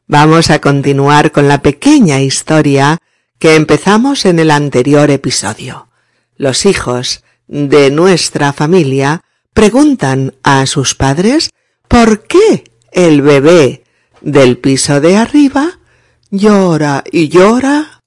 Vamos 0.08 0.50
a 0.50 0.60
continuar 0.60 1.32
con 1.32 1.48
la 1.48 1.62
pequeña 1.62 2.20
historia 2.20 2.98
que 3.40 3.56
empezamos 3.56 4.26
en 4.26 4.40
el 4.40 4.50
anterior 4.50 5.12
episodio. 5.12 5.88
Los 6.36 6.66
hijos 6.66 7.24
de 7.48 7.92
nuestra 7.92 8.54
familia 8.54 9.22
preguntan 9.54 10.34
a 10.42 10.66
sus 10.66 10.96
padres 10.96 11.52
por 11.88 12.24
qué 12.24 12.64
el 12.92 13.22
bebé 13.22 13.84
del 14.20 14.58
piso 14.58 15.00
de 15.00 15.18
arriba 15.18 15.80
llora 16.32 17.04
y 17.12 17.30
llora 17.30 18.02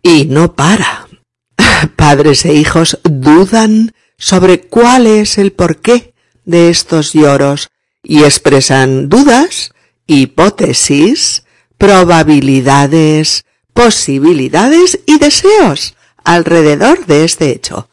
y 0.00 0.26
no 0.26 0.54
para. 0.54 1.08
Padres 1.96 2.44
e 2.44 2.54
hijos 2.54 3.00
dudan 3.02 3.94
sobre 4.16 4.60
cuál 4.60 5.08
es 5.08 5.38
el 5.38 5.50
porqué 5.50 6.14
de 6.44 6.70
estos 6.70 7.14
lloros 7.14 7.71
y 8.02 8.24
expresan 8.24 9.08
dudas, 9.08 9.72
hipótesis, 10.06 11.44
probabilidades, 11.78 13.44
posibilidades 13.72 15.00
y 15.06 15.18
deseos 15.18 15.96
alrededor 16.24 17.06
de 17.06 17.24
este 17.24 17.50
hecho. 17.50 17.88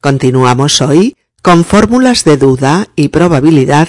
Continuamos 0.00 0.80
hoy 0.80 1.16
con 1.42 1.64
fórmulas 1.64 2.24
de 2.24 2.36
duda 2.36 2.88
y 2.96 3.08
probabilidad 3.08 3.88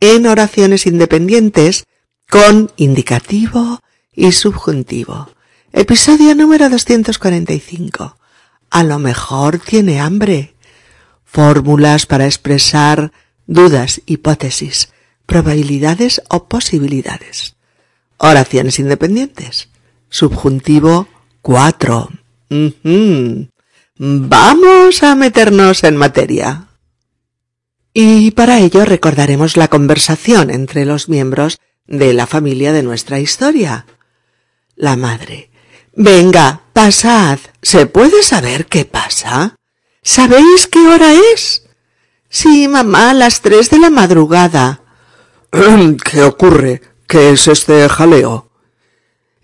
en 0.00 0.26
oraciones 0.26 0.86
independientes 0.86 1.84
con 2.28 2.72
indicativo 2.76 3.80
y 4.12 4.32
subjuntivo. 4.32 5.30
Episodio 5.72 6.34
número 6.34 6.70
245. 6.70 8.16
A 8.70 8.84
lo 8.84 8.98
mejor 8.98 9.58
tiene 9.58 10.00
hambre. 10.00 10.54
Fórmulas 11.24 12.06
para 12.06 12.24
expresar 12.24 13.12
dudas, 13.46 14.00
hipótesis, 14.06 14.90
probabilidades 15.26 16.22
o 16.28 16.48
posibilidades. 16.48 17.56
Oraciones 18.18 18.78
independientes. 18.78 19.68
Subjuntivo 20.08 21.08
4. 21.42 22.08
Vamos 23.98 25.02
a 25.02 25.14
meternos 25.14 25.84
en 25.84 25.96
materia. 25.96 26.68
Y 27.92 28.30
para 28.32 28.60
ello 28.60 28.84
recordaremos 28.84 29.56
la 29.56 29.68
conversación 29.68 30.50
entre 30.50 30.84
los 30.84 31.08
miembros 31.08 31.58
de 31.86 32.12
la 32.12 32.26
familia 32.26 32.72
de 32.72 32.82
nuestra 32.82 33.20
historia. 33.20 33.86
La 34.74 34.96
madre. 34.96 35.50
Venga, 35.94 36.62
pasad. 36.72 37.38
¿Se 37.62 37.86
puede 37.86 38.22
saber 38.22 38.66
qué 38.66 38.84
pasa? 38.84 39.56
¿Sabéis 40.02 40.66
qué 40.66 40.80
hora 40.86 41.14
es? 41.34 41.64
Sí, 42.28 42.68
mamá, 42.68 43.14
las 43.14 43.40
tres 43.40 43.70
de 43.70 43.78
la 43.78 43.88
madrugada. 43.88 44.82
¿Qué 46.04 46.22
ocurre? 46.22 46.82
¿Qué 47.06 47.30
es 47.30 47.48
este 47.48 47.88
jaleo? 47.88 48.50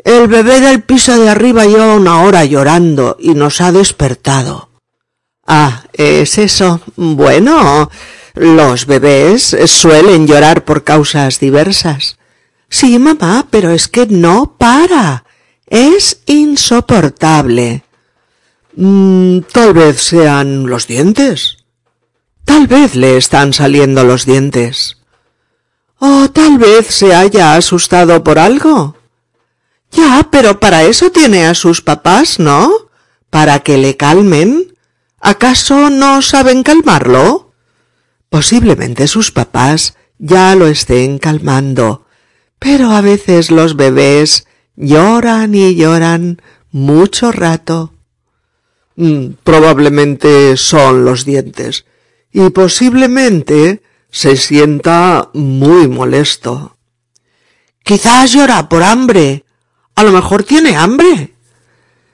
El 0.05 0.27
bebé 0.27 0.61
del 0.61 0.83
piso 0.83 1.17
de 1.19 1.29
arriba 1.29 1.65
lleva 1.65 1.95
una 1.95 2.23
hora 2.23 2.45
llorando 2.45 3.17
y 3.21 3.35
nos 3.35 3.61
ha 3.61 3.73
despertado. 3.73 4.71
Ah, 5.47 5.85
¿es 5.93 6.39
eso? 6.39 6.81
Bueno, 6.97 7.91
los 8.35 8.87
bebés 8.87 9.57
suelen 9.67 10.27
llorar 10.27 10.65
por 10.65 10.83
causas 10.83 11.39
diversas. 11.39 12.19
Sí, 12.69 12.99
mamá, 12.99 13.47
pero 13.51 13.71
es 13.71 13.89
que 13.89 14.07
no 14.07 14.57
para. 14.59 15.25
Es 15.67 16.23
insoportable. 16.27 17.85
Mm, 18.75 19.41
tal 19.53 19.75
vez 19.75 20.03
sean 20.03 20.67
los 20.67 20.87
dientes. 20.87 21.59
Tal 22.45 22.67
vez 22.67 22.97
le 22.97 23.17
están 23.17 23.53
saliendo 23.53 24.05
los 24.05 24.27
dientes. 24.27 25.02
O 26.05 26.29
tal 26.33 26.59
vez 26.59 26.89
se 26.89 27.15
haya 27.15 27.55
asustado 27.55 28.25
por 28.25 28.37
algo. 28.41 28.97
Ya, 29.93 30.27
pero 30.33 30.59
para 30.59 30.83
eso 30.83 31.13
tiene 31.13 31.47
a 31.47 31.55
sus 31.55 31.81
papás, 31.81 32.41
¿no? 32.41 32.73
Para 33.31 33.61
que 33.61 33.79
le 33.79 33.97
calmen. 33.97 34.75
¿Acaso 35.21 35.91
no 35.91 36.21
saben 36.21 36.65
calmarlo? 36.65 37.53
Posiblemente 38.31 39.07
sus 39.07 39.31
papás 39.31 39.95
ya 40.19 40.57
lo 40.57 40.67
estén 40.67 41.19
calmando, 41.19 42.05
pero 42.59 42.91
a 42.91 43.01
veces 43.01 43.53
los 43.53 43.77
bebés 43.77 44.49
lloran 44.75 45.55
y 45.55 45.77
lloran 45.77 46.43
mucho 46.73 47.31
rato. 47.31 47.93
Mm, 48.97 49.35
probablemente 49.45 50.57
son 50.57 51.05
los 51.05 51.25
dientes, 51.25 51.85
y 52.33 52.51
posiblemente 52.51 53.83
se 54.13 54.37
sienta 54.37 55.31
muy 55.33 55.89
molesto. 55.89 56.77
Quizás 57.83 58.33
llora 58.33 58.69
por 58.69 58.83
hambre. 58.83 59.45
A 59.97 60.05
lo 60.05 60.13
mejor 60.13 60.45
tiene 60.45 60.77
hambre. 60.77 61.35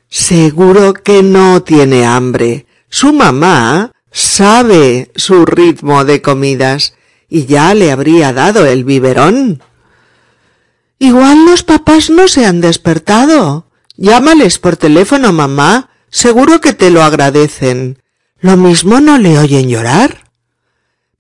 Seguro 0.09 0.95
que 0.95 1.23
no 1.23 1.63
tiene 1.63 2.07
hambre. 2.07 2.67
Su 2.89 3.13
mamá 3.13 3.93
sabe 4.11 5.11
su 5.17 5.45
ritmo 5.45 6.05
de 6.05 6.23
comidas 6.23 6.95
y 7.29 7.45
ya 7.47 7.75
le 7.75 7.91
habría 7.91 8.33
dado 8.33 8.65
el 8.65 8.85
biberón. 8.85 9.63
Igual 11.01 11.47
los 11.47 11.65
papás 11.65 12.11
no 12.11 12.29
se 12.29 12.47
han 12.47 12.61
despertado. 12.61 13.67
Llámales 13.97 14.59
por 14.59 14.77
teléfono, 14.77 15.33
mamá. 15.33 15.91
Seguro 16.11 16.61
que 16.61 16.73
te 16.73 16.91
lo 16.91 17.03
agradecen. 17.03 18.01
Lo 18.41 18.57
mismo 18.57 19.01
no 19.01 19.19
le 19.19 19.37
oyen 19.39 19.69
llorar. 19.69 20.18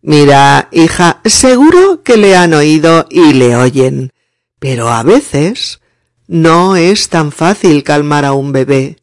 Mira, 0.00 0.68
hija, 0.70 1.20
seguro 1.24 2.02
que 2.02 2.16
le 2.16 2.36
han 2.36 2.54
oído 2.54 3.06
y 3.10 3.32
le 3.32 3.56
oyen, 3.56 4.12
pero 4.58 4.88
a 4.88 5.02
veces 5.02 5.80
no 6.28 6.76
es 6.76 7.08
tan 7.08 7.32
fácil 7.32 7.82
calmar 7.82 8.24
a 8.24 8.32
un 8.32 8.52
bebé. 8.52 8.98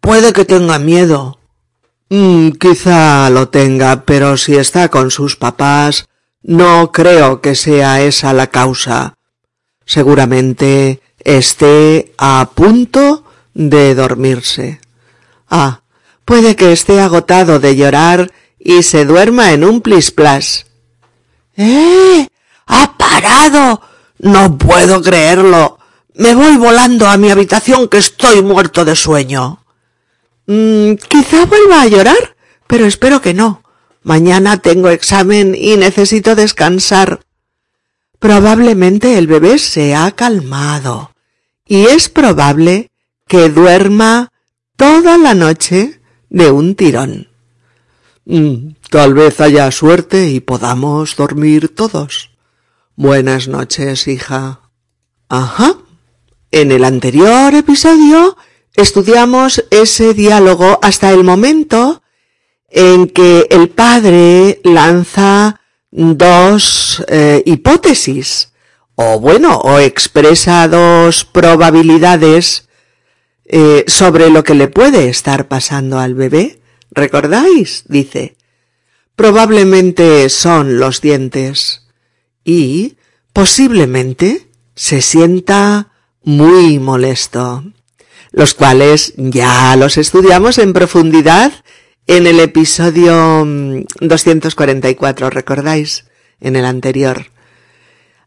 Puede 0.00 0.32
que 0.32 0.44
tenga 0.44 0.78
miedo. 0.78 1.38
Mm, 2.10 2.50
quizá 2.50 3.30
lo 3.30 3.48
tenga, 3.48 4.04
pero 4.04 4.36
si 4.36 4.56
está 4.56 4.90
con 4.90 5.10
sus 5.10 5.36
papás, 5.36 6.06
no 6.42 6.92
creo 6.92 7.40
que 7.40 7.54
sea 7.54 8.02
esa 8.02 8.34
la 8.34 8.48
causa. 8.48 9.16
Seguramente 9.86 11.00
esté 11.20 12.12
a 12.18 12.50
punto 12.54 13.24
de 13.54 13.94
dormirse. 13.94 14.80
Ah, 15.48 15.80
puede 16.26 16.56
que 16.56 16.72
esté 16.72 17.00
agotado 17.00 17.60
de 17.60 17.76
llorar 17.76 18.30
y 18.64 18.82
se 18.82 19.04
duerma 19.04 19.52
en 19.52 19.62
un 19.62 19.82
plis-plas. 19.82 20.66
¡Eh! 21.56 22.26
¡Ha 22.66 22.96
parado! 22.96 23.82
No 24.18 24.56
puedo 24.56 25.02
creerlo. 25.02 25.78
Me 26.14 26.34
voy 26.34 26.56
volando 26.56 27.06
a 27.06 27.18
mi 27.18 27.30
habitación 27.30 27.88
que 27.88 27.98
estoy 27.98 28.42
muerto 28.42 28.84
de 28.84 28.96
sueño. 28.96 29.62
Mm, 30.46 30.94
quizá 30.94 31.44
vuelva 31.44 31.82
a 31.82 31.86
llorar, 31.86 32.36
pero 32.66 32.86
espero 32.86 33.20
que 33.20 33.34
no. 33.34 33.62
Mañana 34.02 34.56
tengo 34.58 34.88
examen 34.88 35.54
y 35.54 35.76
necesito 35.76 36.34
descansar. 36.34 37.20
Probablemente 38.18 39.18
el 39.18 39.26
bebé 39.26 39.58
se 39.58 39.94
ha 39.94 40.10
calmado 40.12 41.14
y 41.66 41.86
es 41.86 42.08
probable 42.08 42.90
que 43.26 43.50
duerma 43.50 44.32
toda 44.76 45.18
la 45.18 45.34
noche 45.34 46.00
de 46.30 46.50
un 46.50 46.74
tirón. 46.74 47.33
Mm, 48.26 48.76
tal 48.90 49.12
vez 49.12 49.40
haya 49.40 49.70
suerte 49.70 50.30
y 50.30 50.40
podamos 50.40 51.16
dormir 51.16 51.74
todos. 51.74 52.30
Buenas 52.96 53.48
noches, 53.48 54.08
hija. 54.08 54.60
Ajá. 55.28 55.74
En 56.50 56.72
el 56.72 56.84
anterior 56.84 57.54
episodio 57.54 58.36
estudiamos 58.74 59.64
ese 59.70 60.14
diálogo 60.14 60.78
hasta 60.80 61.10
el 61.10 61.24
momento 61.24 62.02
en 62.70 63.08
que 63.08 63.46
el 63.50 63.68
padre 63.68 64.60
lanza 64.64 65.60
dos 65.90 67.04
eh, 67.08 67.42
hipótesis, 67.46 68.52
o 68.96 69.20
bueno, 69.20 69.58
o 69.58 69.78
expresa 69.78 70.66
dos 70.66 71.24
probabilidades 71.24 72.68
eh, 73.44 73.84
sobre 73.86 74.30
lo 74.30 74.42
que 74.42 74.54
le 74.54 74.68
puede 74.68 75.08
estar 75.08 75.46
pasando 75.46 75.98
al 75.98 76.14
bebé. 76.14 76.60
¿Recordáis? 76.94 77.84
dice. 77.88 78.36
Probablemente 79.16 80.28
son 80.28 80.78
los 80.78 81.00
dientes 81.00 81.86
y 82.44 82.96
posiblemente 83.32 84.48
se 84.74 85.02
sienta 85.02 85.92
muy 86.22 86.78
molesto, 86.78 87.64
los 88.32 88.54
cuales 88.54 89.14
ya 89.16 89.76
los 89.76 89.98
estudiamos 89.98 90.58
en 90.58 90.72
profundidad 90.72 91.52
en 92.06 92.26
el 92.26 92.40
episodio 92.40 93.44
244, 94.00 95.26
mm, 95.26 95.30
¿recordáis? 95.30 96.04
En 96.40 96.56
el 96.56 96.64
anterior. 96.64 97.26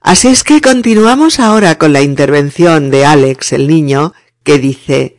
Así 0.02 0.30
es 0.30 0.44
que 0.44 0.62
continuamos 0.62 1.40
ahora 1.40 1.78
con 1.78 1.92
la 1.94 2.02
intervención 2.02 2.90
de 2.90 3.06
Alex, 3.06 3.54
el 3.54 3.68
niño, 3.68 4.13
que 4.44 4.58
dice, 4.58 5.18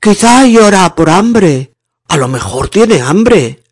Quizá 0.00 0.46
llora 0.46 0.94
por 0.94 1.10
hambre. 1.10 1.72
A 2.08 2.16
lo 2.16 2.28
mejor 2.28 2.68
tiene 2.68 3.00
hambre. 3.00 3.62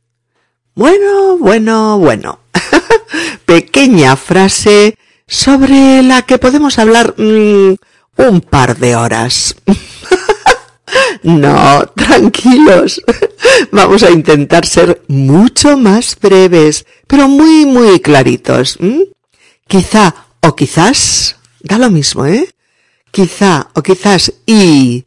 Bueno, 0.75 1.39
bueno, 1.39 1.99
bueno. 1.99 2.41
Pequeña 3.47 4.17
frase 4.17 4.99
sobre 5.27 6.03
la 6.03 6.23
que 6.23 6.39
podemos 6.39 6.79
hablar 6.79 7.15
mm, 7.17 7.75
un 8.17 8.41
par 8.41 8.77
de 8.77 8.97
horas. 8.97 9.57
no, 11.23 11.87
tranquilos. 11.95 13.03
Vamos 13.73 14.03
a 14.03 14.11
intentar 14.11 14.67
ser 14.67 15.03
mucho 15.09 15.77
más 15.77 16.17
breves, 16.21 16.87
pero 17.07 17.29
muy, 17.29 17.67
muy 17.67 18.01
claritos. 18.01 18.79
Quizá 19.69 20.15
o 20.41 20.57
quizás, 20.57 21.37
da 21.61 21.79
lo 21.79 21.91
mismo, 21.91 22.27
¿eh? 22.27 22.55
Quizá 23.11 23.69
o 23.75 23.83
quizás 23.83 24.33
y 24.45 25.05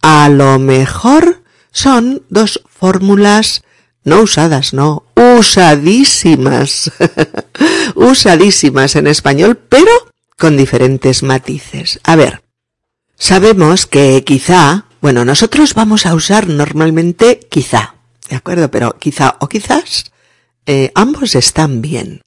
a 0.00 0.28
lo 0.28 0.58
mejor 0.58 1.42
son 1.72 2.22
dos 2.28 2.62
fórmulas 2.78 3.62
no 4.04 4.22
usadas, 4.22 4.72
no, 4.72 5.04
usadísimas, 5.38 6.90
usadísimas 7.94 8.96
en 8.96 9.06
español, 9.06 9.58
pero 9.68 9.90
con 10.38 10.56
diferentes 10.56 11.22
matices. 11.22 12.00
A 12.04 12.16
ver, 12.16 12.42
sabemos 13.16 13.86
que 13.86 14.24
quizá, 14.24 14.86
bueno, 15.00 15.24
nosotros 15.24 15.74
vamos 15.74 16.06
a 16.06 16.14
usar 16.14 16.48
normalmente 16.48 17.40
quizá, 17.50 17.96
¿de 18.30 18.36
acuerdo? 18.36 18.70
Pero 18.70 18.96
quizá 18.98 19.36
o 19.40 19.48
quizás, 19.48 20.10
eh, 20.64 20.90
ambos 20.94 21.34
están 21.34 21.82
bien. 21.82 22.22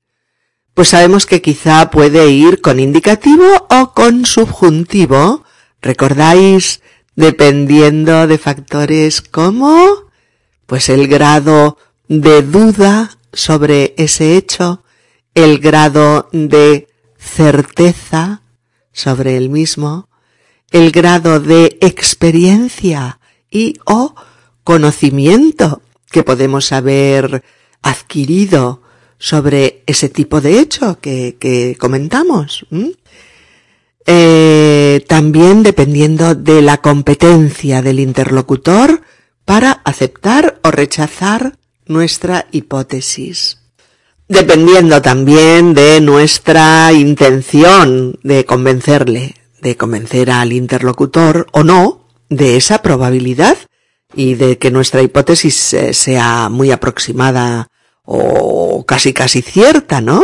Pues 0.73 0.89
sabemos 0.89 1.25
que 1.25 1.41
quizá 1.41 1.89
puede 1.89 2.29
ir 2.29 2.61
con 2.61 2.79
indicativo 2.79 3.67
o 3.69 3.93
con 3.93 4.25
subjuntivo. 4.25 5.43
¿Recordáis 5.81 6.81
dependiendo 7.15 8.25
de 8.27 8.37
factores 8.37 9.21
como 9.21 10.10
pues 10.71 10.87
el 10.87 11.09
grado 11.09 11.77
de 12.07 12.43
duda 12.43 13.17
sobre 13.33 13.93
ese 13.97 14.37
hecho, 14.37 14.85
el 15.35 15.59
grado 15.59 16.29
de 16.31 16.87
certeza 17.17 18.43
sobre 18.93 19.35
el 19.35 19.49
mismo, 19.49 20.07
el 20.69 20.91
grado 20.91 21.41
de 21.41 21.77
experiencia 21.81 23.19
y 23.49 23.73
o 23.85 24.15
conocimiento 24.63 25.81
que 26.09 26.23
podemos 26.23 26.71
haber 26.71 27.43
adquirido 27.81 28.81
sobre 29.17 29.83
ese 29.87 30.07
tipo 30.07 30.39
de 30.39 30.61
hecho 30.61 31.01
que, 31.01 31.35
que 31.37 31.75
comentamos. 31.77 32.65
Eh, 34.05 35.03
también 35.09 35.63
dependiendo 35.63 36.33
de 36.33 36.61
la 36.61 36.77
competencia 36.77 37.81
del 37.81 37.99
interlocutor 37.99 39.01
para 39.45 39.81
aceptar 39.83 40.59
o 40.63 40.71
rechazar 40.71 41.57
nuestra 41.85 42.47
hipótesis. 42.51 43.57
Dependiendo 44.27 45.01
también 45.01 45.73
de 45.73 45.99
nuestra 45.99 46.93
intención 46.93 48.17
de 48.23 48.45
convencerle, 48.45 49.35
de 49.61 49.75
convencer 49.75 50.31
al 50.31 50.53
interlocutor 50.53 51.47
o 51.51 51.63
no 51.63 52.07
de 52.29 52.55
esa 52.55 52.81
probabilidad 52.81 53.57
y 54.15 54.35
de 54.35 54.57
que 54.57 54.71
nuestra 54.71 55.01
hipótesis 55.01 55.73
eh, 55.73 55.93
sea 55.93 56.49
muy 56.49 56.71
aproximada 56.71 57.67
o 58.03 58.85
casi 58.85 59.13
casi 59.13 59.41
cierta, 59.41 60.01
¿no? 60.01 60.23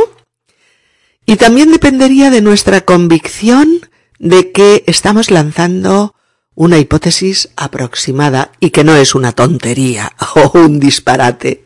Y 1.25 1.35
también 1.35 1.71
dependería 1.71 2.29
de 2.29 2.41
nuestra 2.41 2.81
convicción 2.81 3.81
de 4.19 4.51
que 4.51 4.83
estamos 4.87 5.29
lanzando 5.31 6.15
una 6.57 6.79
hipótesis 6.79 7.49
aproximada 7.55 8.51
y 8.59 8.71
que 8.71 8.83
no 8.83 8.95
es 8.95 9.13
una 9.13 9.31
tontería 9.31 10.11
o 10.35 10.59
un 10.59 10.79
disparate. 10.79 11.65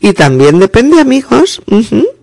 Y 0.00 0.12
también 0.12 0.60
depende, 0.60 1.00
amigos, 1.00 1.60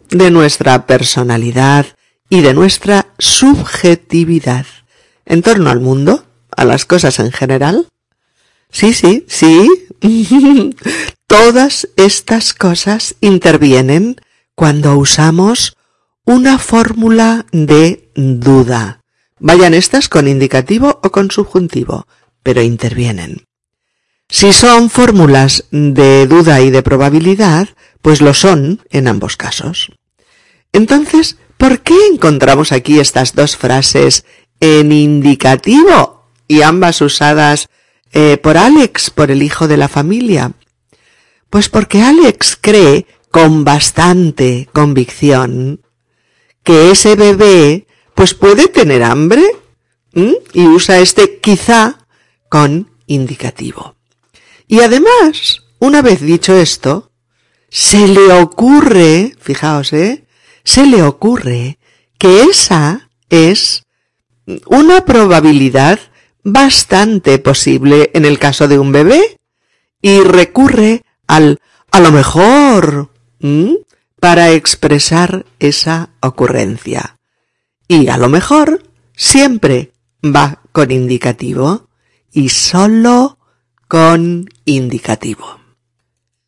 de 0.10 0.32
nuestra 0.32 0.88
personalidad 0.88 1.86
y 2.30 2.42
de 2.42 2.54
nuestra 2.54 3.08
subjetividad 3.20 4.66
en 5.26 5.42
torno 5.42 5.70
al 5.70 5.82
mundo, 5.82 6.26
a 6.56 6.66
las 6.66 6.86
cosas 6.86 7.20
en 7.20 7.32
general. 7.32 7.88
Sí, 8.72 8.94
sí, 8.94 9.26
sí. 9.28 9.68
Todas 11.28 11.90
estas 11.98 12.54
cosas 12.54 13.16
intervienen 13.20 14.22
cuando 14.56 14.98
usamos 14.98 15.76
una 16.26 16.60
fórmula 16.60 17.46
de 17.52 18.10
duda. 18.16 18.99
Vayan 19.40 19.74
estas 19.74 20.10
con 20.10 20.28
indicativo 20.28 21.00
o 21.04 21.12
con 21.12 21.32
subjuntivo, 21.32 22.08
pero 22.44 22.62
intervienen. 22.62 23.46
Si 24.28 24.54
son 24.54 24.90
fórmulas 24.90 25.66
de 25.72 26.28
duda 26.28 26.62
y 26.62 26.70
de 26.70 26.84
probabilidad, 26.84 27.70
pues 28.02 28.22
lo 28.22 28.34
son 28.34 28.82
en 28.92 29.08
ambos 29.08 29.38
casos. 29.38 29.92
Entonces, 30.72 31.38
¿por 31.58 31.82
qué 31.82 31.96
encontramos 32.12 32.72
aquí 32.72 33.00
estas 33.00 33.34
dos 33.34 33.58
frases 33.58 34.26
en 34.60 34.92
indicativo 34.92 36.28
y 36.48 36.62
ambas 36.62 37.02
usadas 37.02 37.70
eh, 38.12 38.38
por 38.38 38.58
Alex, 38.58 39.10
por 39.10 39.32
el 39.32 39.42
hijo 39.42 39.68
de 39.68 39.78
la 39.78 39.88
familia? 39.88 40.54
Pues 41.50 41.70
porque 41.70 42.02
Alex 42.04 42.58
cree 42.60 43.08
con 43.32 43.64
bastante 43.64 44.70
convicción 44.74 45.82
que 46.64 46.92
ese 46.92 47.16
bebé 47.16 47.88
pues 48.20 48.34
puede 48.34 48.68
tener 48.68 49.02
hambre 49.02 49.42
y 50.14 50.68
usa 50.68 51.00
este 51.00 51.40
quizá 51.40 52.06
con 52.50 52.92
indicativo. 53.08 53.96
Y 54.68 54.82
además, 54.82 55.64
una 55.80 56.02
vez 56.02 56.20
dicho 56.20 56.54
esto, 56.54 57.14
se 57.70 58.10
le 58.10 58.34
ocurre, 58.34 59.34
fijaos, 59.40 59.94
¿eh? 59.94 60.26
Se 60.66 60.86
le 60.86 61.02
ocurre 61.02 61.80
que 62.18 62.42
esa 62.42 63.10
es 63.30 63.84
una 64.66 65.06
probabilidad 65.06 65.98
bastante 66.44 67.40
posible 67.40 68.12
en 68.14 68.26
el 68.26 68.38
caso 68.38 68.68
de 68.68 68.80
un 68.80 68.92
bebé 68.92 69.38
y 70.02 70.20
recurre 70.24 71.04
al 71.26 71.62
a 71.90 72.02
lo 72.02 72.12
mejor 72.12 73.12
para 74.20 74.52
expresar 74.52 75.46
esa 75.60 76.10
ocurrencia. 76.20 77.16
Y 77.90 78.08
a 78.08 78.18
lo 78.18 78.30
mejor 78.30 78.84
siempre 79.18 79.92
va 80.24 80.62
con 80.72 80.92
indicativo 80.92 81.90
y 82.32 82.48
solo 82.50 83.40
con 83.90 84.48
indicativo. 84.64 85.60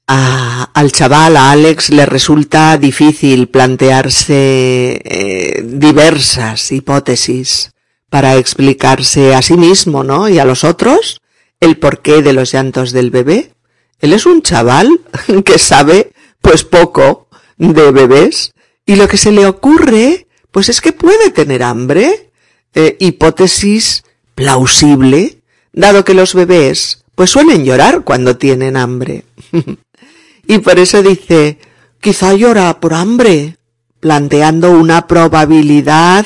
Al 0.05 0.91
chaval, 0.91 1.36
a 1.36 1.51
Alex, 1.51 1.89
le 1.89 2.05
resulta 2.05 2.77
difícil 2.77 3.50
plantearse 3.50 5.01
eh, 5.03 5.63
diversas 5.65 6.71
hipótesis, 6.71 7.71
para 8.12 8.36
explicarse 8.36 9.33
a 9.33 9.41
sí 9.41 9.55
mismo, 9.55 10.03
¿no? 10.03 10.27
Y 10.27 10.38
a 10.38 10.45
los 10.45 10.65
otros 10.65 11.21
el 11.62 11.77
porqué 11.77 12.21
de 12.21 12.33
los 12.33 12.51
llantos 12.51 12.91
del 12.91 13.10
bebé. 13.10 13.53
Él 14.00 14.12
es 14.12 14.25
un 14.25 14.41
chaval 14.41 14.89
que 15.45 15.57
sabe, 15.57 16.12
pues 16.41 16.65
poco 16.65 17.29
de 17.57 17.91
bebés 17.91 18.53
y 18.86 18.98
lo 18.98 19.07
que 19.07 19.15
se 19.15 19.31
le 19.31 19.45
ocurre, 19.45 20.27
pues 20.51 20.70
es 20.70 20.81
que 20.81 20.93
puede 20.93 21.31
tener 21.31 21.63
hambre. 21.63 22.31
Eh, 22.74 22.96
hipótesis 23.00 24.03
plausible, 24.36 25.41
dado 25.74 26.05
que 26.05 26.13
los 26.13 26.34
bebés, 26.34 27.03
pues 27.15 27.29
suelen 27.29 27.65
llorar 27.65 28.03
cuando 28.03 28.38
tienen 28.38 28.77
hambre. 28.77 29.25
y 30.48 30.58
por 30.60 30.79
eso 30.79 31.03
dice, 31.03 31.60
quizá 32.00 32.34
llora 32.34 32.79
por 32.79 32.93
hambre, 32.93 33.58
planteando 34.00 34.72
una 34.72 35.08
probabilidad 35.08 36.25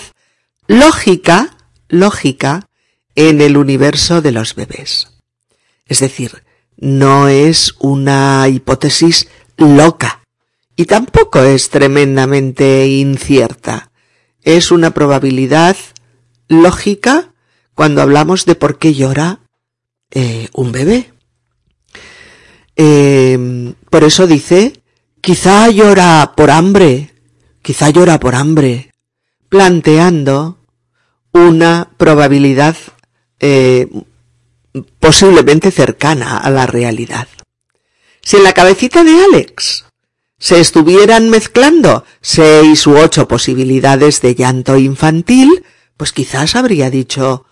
lógica, 0.68 1.58
lógica, 1.90 2.68
en 3.16 3.42
el 3.42 3.58
universo 3.58 4.22
de 4.22 4.32
los 4.32 4.56
bebés. 4.56 5.08
Es 5.88 6.00
decir, 6.00 6.44
no 6.78 7.28
es 7.28 7.76
una 7.80 8.48
hipótesis 8.50 9.28
loca 9.58 10.22
y 10.76 10.86
tampoco 10.86 11.42
es 11.42 11.70
tremendamente 11.70 12.88
incierta. 12.88 13.92
Es 14.46 14.72
una 14.72 14.92
probabilidad 14.92 15.76
lógica 16.48 17.34
cuando 17.74 18.02
hablamos 18.02 18.46
de 18.46 18.56
por 18.56 18.78
qué 18.78 18.94
llora 18.94 19.40
eh, 20.12 20.48
un 20.54 20.72
bebé. 20.72 21.12
Eh, 22.76 23.74
por 23.90 24.04
eso 24.04 24.28
dice, 24.28 24.82
quizá 25.20 25.70
llora 25.70 26.34
por 26.38 26.52
hambre, 26.52 27.14
quizá 27.62 27.90
llora 27.90 28.20
por 28.20 28.36
hambre, 28.36 28.92
planteando 29.50 30.60
una 31.32 31.90
probabilidad 31.98 32.78
eh, 33.40 33.90
posiblemente 35.00 35.72
cercana 35.72 36.38
a 36.38 36.50
la 36.52 36.68
realidad. 36.68 37.28
Si 38.22 38.38
en 38.38 38.44
la 38.44 38.54
cabecita 38.54 39.04
de 39.04 39.24
Alex 39.24 39.85
se 40.46 40.60
estuvieran 40.60 41.32
mezclando 41.32 42.06
seis 42.22 42.86
u 42.86 42.96
ocho 42.96 43.28
posibilidades 43.28 44.22
de 44.22 44.36
llanto 44.36 44.78
infantil, 44.78 45.66
pues 45.98 46.14
quizás 46.14 46.56
habría 46.56 46.92
dicho, 46.92 47.48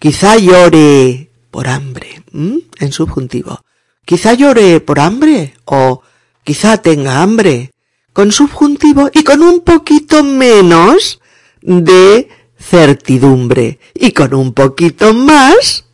quizá 0.00 0.36
llore 0.38 1.30
por 1.52 1.68
hambre, 1.68 2.24
en 2.32 2.90
subjuntivo, 2.90 3.60
quizá 4.04 4.34
llore 4.34 4.80
por 4.80 4.98
hambre 4.98 5.54
o 5.66 6.02
quizá 6.42 6.78
tenga 6.78 7.22
hambre, 7.22 7.70
con 8.12 8.32
subjuntivo 8.32 9.08
y 9.14 9.22
con 9.22 9.40
un 9.40 9.60
poquito 9.60 10.24
menos 10.24 11.20
de 11.60 12.28
certidumbre 12.58 13.78
y 13.94 14.10
con 14.10 14.34
un 14.34 14.52
poquito 14.52 15.14
más 15.14 15.84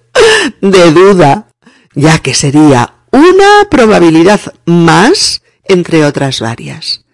de 0.62 0.90
duda, 0.90 1.48
ya 1.94 2.18
que 2.20 2.32
sería 2.32 2.94
una 3.10 3.68
probabilidad 3.70 4.40
más 4.64 5.41
entre 5.72 6.04
otras 6.04 6.40
varias. 6.40 7.04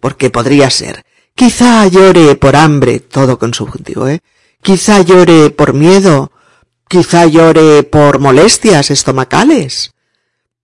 Porque 0.00 0.30
podría 0.30 0.70
ser, 0.70 1.04
quizá 1.34 1.86
llore 1.86 2.36
por 2.36 2.56
hambre, 2.56 3.00
todo 3.00 3.38
con 3.38 3.54
subjuntivo, 3.54 4.08
¿eh? 4.08 4.20
Quizá 4.62 5.00
llore 5.02 5.50
por 5.50 5.72
miedo, 5.72 6.32
quizá 6.88 7.26
llore 7.26 7.82
por 7.84 8.18
molestias 8.18 8.90
estomacales, 8.90 9.92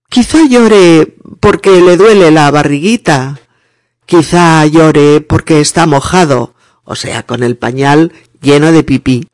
quizá 0.09 0.45
llore 0.47 1.15
porque 1.39 1.81
le 1.81 1.97
duele 1.97 2.31
la 2.31 2.51
barriguita, 2.51 3.39
quizá 4.05 4.65
llore 4.65 5.21
porque 5.21 5.61
está 5.61 5.85
mojado, 5.85 6.55
o 6.83 6.95
sea, 6.95 7.23
con 7.23 7.43
el 7.43 7.57
pañal 7.57 8.13
lleno 8.41 8.71
de 8.71 8.83
pipí, 8.83 9.27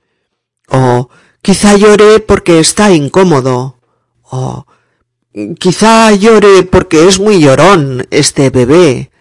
o 0.70 1.10
Quizá 1.42 1.76
llore 1.76 2.20
porque 2.20 2.60
está 2.60 2.92
incómodo. 2.92 3.78
O 4.24 4.66
quizá 5.60 6.12
llore 6.14 6.64
porque 6.64 7.08
es 7.08 7.20
muy 7.20 7.40
llorón 7.40 8.08
este 8.12 8.50
bebé. 8.50 9.12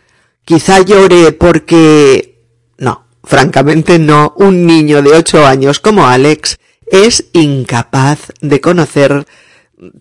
Quizá 0.45 0.81
llore 0.81 1.33
porque... 1.33 2.39
No, 2.79 3.07
francamente 3.23 3.99
no. 3.99 4.33
Un 4.37 4.67
niño 4.67 5.03
de 5.03 5.11
ocho 5.13 5.47
años 5.47 5.81
como 5.81 6.07
Alex 6.07 6.59
es 6.91 7.27
incapaz 7.33 8.33
de 8.41 8.61
conocer 8.61 9.27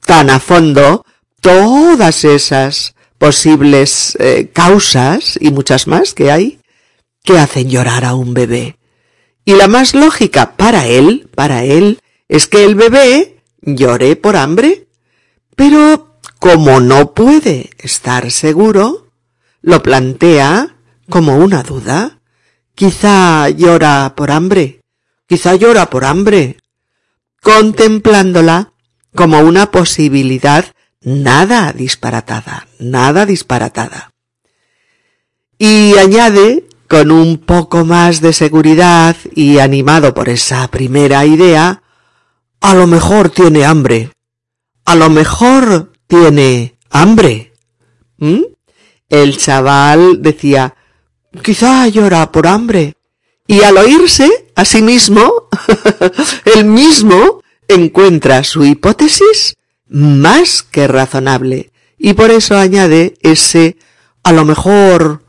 tan 0.05 0.29
a 0.29 0.39
fondo 0.39 1.05
todas 1.41 2.25
esas 2.25 2.95
posibles 3.17 4.17
eh, 4.19 4.49
causas 4.51 5.37
y 5.39 5.51
muchas 5.51 5.87
más 5.87 6.13
que 6.13 6.31
hay 6.31 6.59
que 7.23 7.37
hacen 7.37 7.69
llorar 7.69 8.05
a 8.05 8.15
un 8.15 8.33
bebé. 8.33 8.77
Y 9.45 9.53
la 9.53 9.67
más 9.67 9.93
lógica 9.93 10.55
para 10.55 10.87
él, 10.87 11.29
para 11.35 11.63
él, 11.63 11.99
es 12.27 12.47
que 12.47 12.63
el 12.63 12.75
bebé 12.75 13.37
llore 13.61 14.15
por 14.15 14.35
hambre, 14.35 14.87
pero 15.59 16.15
como 16.39 16.79
no 16.79 17.13
puede 17.13 17.71
estar 17.79 18.31
seguro, 18.31 19.11
lo 19.61 19.83
plantea 19.83 20.77
como 21.09 21.35
una 21.35 21.63
duda. 21.63 22.21
Quizá 22.75 23.49
llora 23.49 24.13
por 24.15 24.31
hambre, 24.31 24.79
quizá 25.27 25.55
llora 25.55 25.89
por 25.89 26.05
hambre, 26.05 26.59
contemplándola 27.43 28.71
como 29.13 29.41
una 29.41 29.69
posibilidad 29.69 30.63
nada 31.01 31.73
disparatada, 31.73 32.65
nada 32.79 33.25
disparatada. 33.25 34.13
Y 35.57 35.97
añade, 35.97 36.69
con 36.87 37.11
un 37.11 37.37
poco 37.37 37.83
más 37.83 38.21
de 38.21 38.31
seguridad 38.31 39.17
y 39.35 39.59
animado 39.59 40.13
por 40.13 40.29
esa 40.29 40.65
primera 40.69 41.25
idea, 41.25 41.83
a 42.61 42.73
lo 42.73 42.87
mejor 42.87 43.29
tiene 43.29 43.65
hambre. 43.65 44.13
A 44.89 44.95
lo 44.95 45.11
mejor 45.11 45.91
tiene 46.07 46.75
hambre. 46.89 47.53
¿Mm? 48.17 48.41
El 49.07 49.37
chaval 49.37 50.23
decía, 50.23 50.73
quizá 51.43 51.87
llora 51.87 52.31
por 52.31 52.47
hambre. 52.47 52.95
Y 53.45 53.61
al 53.61 53.77
oírse 53.77 54.47
a 54.55 54.65
sí 54.65 54.81
mismo, 54.81 55.47
él 56.55 56.65
mismo 56.65 57.43
encuentra 57.67 58.43
su 58.43 58.65
hipótesis 58.65 59.53
más 59.87 60.63
que 60.63 60.87
razonable. 60.87 61.71
Y 61.99 62.13
por 62.13 62.31
eso 62.31 62.57
añade 62.57 63.13
ese 63.21 63.77
a 64.23 64.31
lo 64.31 64.43
mejor 64.43 65.23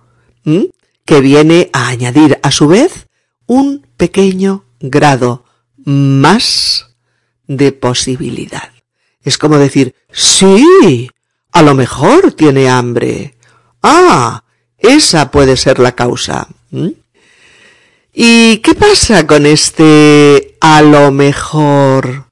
que 1.04 1.20
viene 1.20 1.68
a 1.74 1.88
añadir 1.88 2.38
a 2.42 2.50
su 2.50 2.66
vez 2.66 3.08
un 3.44 3.86
pequeño 3.98 4.64
grado 4.80 5.44
más 5.84 6.96
de 7.46 7.72
posibilidad. 7.72 8.69
Es 9.22 9.38
como 9.38 9.58
decir, 9.58 9.94
sí, 10.10 11.10
a 11.52 11.62
lo 11.62 11.74
mejor 11.74 12.32
tiene 12.32 12.68
hambre. 12.68 13.36
Ah, 13.82 14.44
esa 14.78 15.30
puede 15.30 15.56
ser 15.56 15.78
la 15.78 15.92
causa. 15.92 16.48
¿Mm? 16.70 16.88
¿Y 18.12 18.58
qué 18.58 18.74
pasa 18.74 19.26
con 19.26 19.46
este 19.46 20.56
a 20.60 20.82
lo 20.82 21.10
mejor 21.12 22.26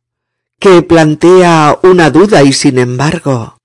que 0.59 0.83
plantea 0.83 1.78
una 1.83 2.11
duda 2.11 2.42
y 2.42 2.52
sin 2.52 2.78
embargo 2.78 3.59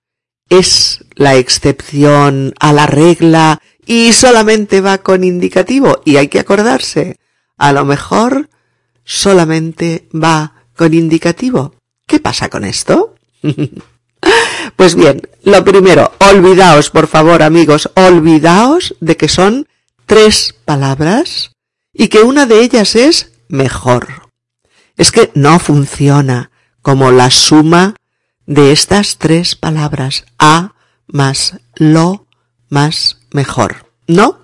es 0.47 1.03
la 1.15 1.35
excepción 1.35 2.53
a 2.59 2.71
la 2.71 2.85
regla 2.85 3.59
y 3.85 4.13
solamente 4.13 4.81
va 4.81 4.99
con 4.99 5.23
indicativo 5.23 6.01
y 6.05 6.17
hay 6.17 6.27
que 6.27 6.39
acordarse, 6.39 7.17
a 7.57 7.73
lo 7.73 7.83
mejor 7.85 8.49
solamente 9.03 10.07
va 10.13 10.65
con 10.75 10.93
indicativo. 10.93 11.75
¿Qué 12.07 12.19
pasa 12.19 12.49
con 12.49 12.63
esto? 12.63 13.12
pues 14.75 14.95
bien, 14.95 15.21
lo 15.43 15.63
primero, 15.63 16.11
olvidaos, 16.19 16.89
por 16.89 17.07
favor, 17.07 17.43
amigos, 17.43 17.89
olvidaos 17.95 18.95
de 18.99 19.17
que 19.17 19.27
son 19.27 19.67
tres 20.05 20.55
palabras 20.65 21.51
y 21.93 22.07
que 22.07 22.21
una 22.21 22.45
de 22.45 22.61
ellas 22.61 22.95
es 22.95 23.31
mejor. 23.47 24.07
Es 24.97 25.11
que 25.11 25.31
no 25.35 25.59
funciona 25.59 26.51
como 26.81 27.11
la 27.11 27.29
suma 27.31 27.95
de 28.45 28.71
estas 28.71 29.17
tres 29.17 29.55
palabras 29.55 30.25
a 30.37 30.73
más 31.07 31.59
lo 31.75 32.27
más 32.69 33.19
mejor. 33.31 33.87
¿No? 34.07 34.39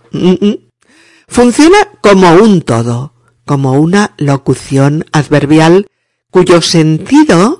Funciona 1.27 1.77
como 2.01 2.33
un 2.33 2.61
todo, 2.61 3.13
como 3.45 3.73
una 3.73 4.13
locución 4.17 5.05
adverbial 5.11 5.87
cuyo 6.31 6.61
sentido 6.61 7.58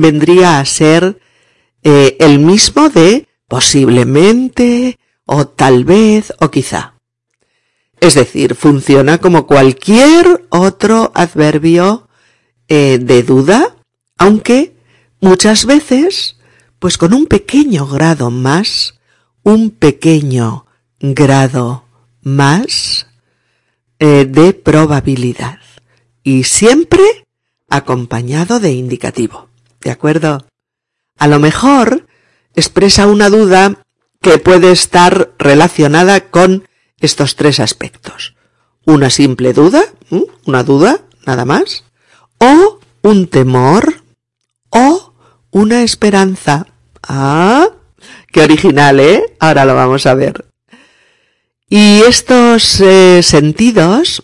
vendría 0.00 0.58
a 0.58 0.64
ser 0.64 1.20
eh, 1.82 2.16
el 2.20 2.38
mismo 2.38 2.88
de 2.88 3.26
posiblemente 3.46 4.98
o 5.24 5.46
tal 5.46 5.84
vez 5.84 6.32
o 6.40 6.50
quizá. 6.50 6.94
Es 8.00 8.14
decir, 8.14 8.54
funciona 8.54 9.18
como 9.18 9.46
cualquier 9.46 10.46
otro 10.50 11.10
adverbio 11.14 12.08
eh, 12.68 12.98
de 13.00 13.22
duda, 13.22 13.76
aunque 14.16 14.76
muchas 15.20 15.66
veces, 15.66 16.36
pues 16.78 16.96
con 16.96 17.12
un 17.12 17.26
pequeño 17.26 17.86
grado 17.86 18.30
más, 18.30 19.00
un 19.42 19.70
pequeño 19.70 20.66
grado 21.00 21.84
más 22.22 23.06
eh, 23.98 24.26
de 24.28 24.52
probabilidad. 24.52 25.58
y 26.24 26.44
siempre 26.44 27.24
acompañado 27.70 28.60
de 28.60 28.72
indicativo. 28.72 29.48
¿De 29.80 29.90
acuerdo? 29.90 30.46
A 31.18 31.26
lo 31.28 31.38
mejor 31.38 32.06
expresa 32.54 33.06
una 33.06 33.30
duda 33.30 33.78
que 34.20 34.38
puede 34.38 34.72
estar 34.72 35.32
relacionada 35.38 36.28
con 36.30 36.68
estos 37.00 37.36
tres 37.36 37.60
aspectos. 37.60 38.34
Una 38.84 39.10
simple 39.10 39.52
duda, 39.52 39.82
una 40.44 40.62
duda, 40.62 41.00
nada 41.26 41.44
más, 41.44 41.84
o 42.38 42.80
un 43.02 43.28
temor, 43.28 44.02
o 44.70 45.14
una 45.50 45.82
esperanza. 45.82 46.66
Ah, 47.02 47.68
qué 48.32 48.42
original, 48.42 49.00
¿eh? 49.00 49.36
Ahora 49.38 49.64
lo 49.64 49.74
vamos 49.74 50.06
a 50.06 50.14
ver. 50.14 50.46
Y 51.68 52.00
estos 52.00 52.80
eh, 52.80 53.22
sentidos, 53.22 54.22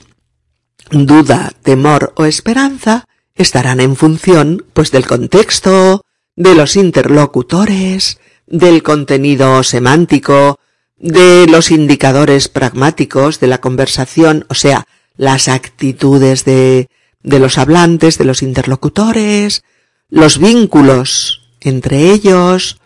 duda, 0.91 1.53
temor 1.63 2.13
o 2.17 2.25
esperanza, 2.25 3.07
estarán 3.35 3.81
en 3.81 3.97
función, 3.97 4.65
pues, 4.73 4.91
del 4.91 5.07
contexto, 5.07 6.05
de 6.37 6.55
los 6.55 6.77
interlocutores, 6.77 8.19
del 8.47 8.83
contenido 8.83 9.63
semántico, 9.63 10.59
de 10.97 11.47
los 11.49 11.71
indicadores 11.71 12.49
pragmáticos 12.49 13.41
de 13.41 13.47
la 13.49 13.61
conversación, 13.61 14.47
o 14.49 14.55
sea, 14.55 14.87
las 15.17 15.49
actitudes 15.49 16.45
de, 16.45 16.89
de 17.23 17.39
los 17.39 17.59
hablantes, 17.59 18.19
de 18.19 18.25
los 18.25 18.43
interlocutores, 18.43 19.65
los 20.09 20.39
vínculos 20.39 21.43
entre 21.61 22.13
ellos, 22.13 22.79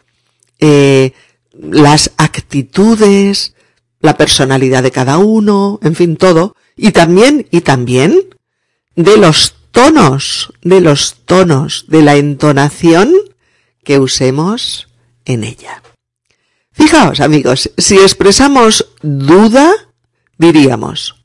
eh, 0.61 1.12
las 1.52 2.12
actitudes, 2.17 3.55
la 4.00 4.17
personalidad 4.17 4.83
de 4.83 4.93
cada 4.93 5.19
uno, 5.19 5.81
en 5.83 5.95
fin, 5.95 6.17
todo, 6.17 6.55
y 6.76 6.93
también, 6.93 7.47
y 7.50 7.61
también 7.62 8.21
de 8.95 9.17
los 9.17 9.58
tonos, 9.71 10.53
de 10.63 10.81
los 10.81 11.17
tonos, 11.25 11.87
de 11.89 12.03
la 12.03 12.17
entonación 12.17 13.13
que 13.85 13.99
usemos 13.99 14.89
en 15.25 15.45
ella. 15.45 15.83
Fijaos, 16.73 17.21
amigos, 17.21 17.71
si 17.77 17.99
expresamos 17.99 18.93
duda, 19.03 19.73
diríamos, 20.37 21.25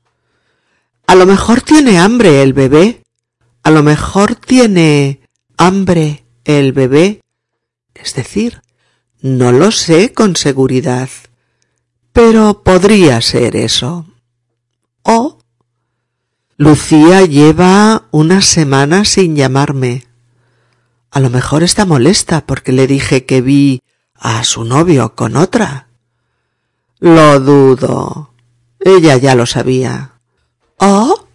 a 1.06 1.16
lo 1.16 1.26
mejor 1.26 1.62
tiene 1.62 2.00
hambre 2.00 2.42
el 2.42 2.54
bebé, 2.54 3.04
a 3.62 3.72
lo 3.72 3.84
mejor 3.84 4.36
tiene 4.36 5.22
hambre 5.58 6.26
el 6.44 6.74
bebé, 6.74 7.22
es 7.94 8.16
decir, 8.16 8.62
no 9.22 9.52
lo 9.52 9.72
sé 9.72 10.14
con 10.14 10.36
seguridad, 10.36 11.10
pero 12.12 12.64
podría 12.64 13.22
ser 13.22 13.56
eso. 13.56 14.06
O 15.04 15.40
Lucía 16.58 17.26
lleva 17.26 18.04
una 18.12 18.42
semana 18.42 19.06
sin 19.06 19.36
llamarme. 19.36 20.06
A 21.10 21.20
lo 21.20 21.32
mejor 21.32 21.64
está 21.64 21.86
molesta 21.86 22.46
porque 22.46 22.72
le 22.72 22.86
dije 22.86 23.26
que 23.26 23.42
vi 23.42 23.82
a 24.14 24.44
su 24.44 24.64
novio 24.64 25.16
con 25.16 25.36
otra. 25.36 25.88
Lo 27.00 27.40
dudo. 27.40 28.34
Ella 28.80 29.18
ya 29.18 29.34
lo 29.34 29.48
sabía. 29.48 30.12
¿Oh? 30.78 31.26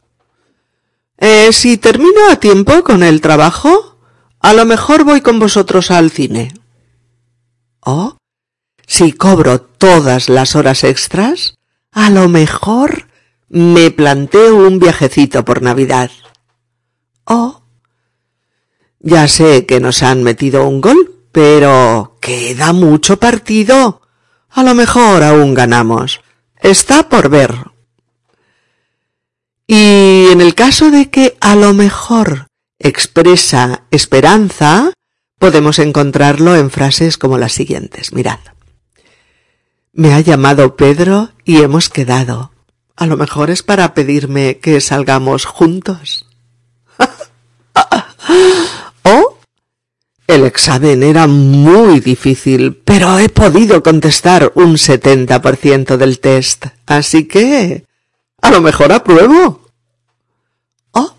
Eh, 1.16 1.52
si 1.52 1.78
termino 1.78 2.30
a 2.30 2.36
tiempo 2.36 2.84
con 2.84 3.02
el 3.02 3.20
trabajo, 3.20 3.98
a 4.38 4.52
lo 4.52 4.64
mejor 4.66 5.02
voy 5.02 5.20
con 5.20 5.40
vosotros 5.40 5.90
al 5.90 6.12
cine. 6.12 6.54
¿Oh? 7.80 8.18
Si 8.86 9.12
cobro 9.12 9.60
todas 9.60 10.28
las 10.28 10.54
horas 10.54 10.84
extras, 10.84 11.54
a 11.90 12.08
lo 12.08 12.28
mejor 12.28 13.07
me 13.48 13.90
planteo 13.90 14.56
un 14.66 14.78
viajecito 14.78 15.44
por 15.44 15.62
Navidad. 15.62 16.10
Oh. 17.24 17.62
Ya 19.00 19.28
sé 19.28 19.66
que 19.66 19.80
nos 19.80 20.02
han 20.02 20.22
metido 20.22 20.66
un 20.66 20.80
gol, 20.80 21.14
pero 21.32 22.16
queda 22.20 22.72
mucho 22.72 23.18
partido. 23.18 24.02
A 24.50 24.62
lo 24.62 24.74
mejor 24.74 25.22
aún 25.22 25.54
ganamos. 25.54 26.20
Está 26.60 27.08
por 27.08 27.28
ver. 27.28 27.54
Y 29.66 30.28
en 30.32 30.40
el 30.40 30.54
caso 30.54 30.90
de 30.90 31.10
que 31.10 31.36
a 31.40 31.54
lo 31.54 31.74
mejor 31.74 32.48
expresa 32.78 33.84
esperanza, 33.90 34.92
podemos 35.38 35.78
encontrarlo 35.78 36.56
en 36.56 36.70
frases 36.70 37.18
como 37.18 37.38
las 37.38 37.52
siguientes. 37.52 38.12
Mirad. 38.12 38.40
Me 39.92 40.14
ha 40.14 40.20
llamado 40.20 40.76
Pedro 40.76 41.32
y 41.44 41.58
hemos 41.58 41.88
quedado. 41.88 42.52
A 42.98 43.06
lo 43.06 43.16
mejor 43.16 43.50
es 43.50 43.62
para 43.62 43.94
pedirme 43.94 44.58
que 44.58 44.80
salgamos 44.80 45.44
juntos. 45.44 46.26
o 49.04 49.38
el 50.26 50.44
examen 50.44 51.04
era 51.04 51.28
muy 51.28 52.00
difícil, 52.00 52.74
pero 52.84 53.20
he 53.20 53.28
podido 53.28 53.84
contestar 53.84 54.50
un 54.56 54.74
70% 54.74 55.96
del 55.96 56.18
test, 56.18 56.66
así 56.86 57.28
que 57.28 57.84
a 58.42 58.50
lo 58.50 58.60
mejor 58.60 58.90
apruebo. 58.90 59.60
O 60.90 61.14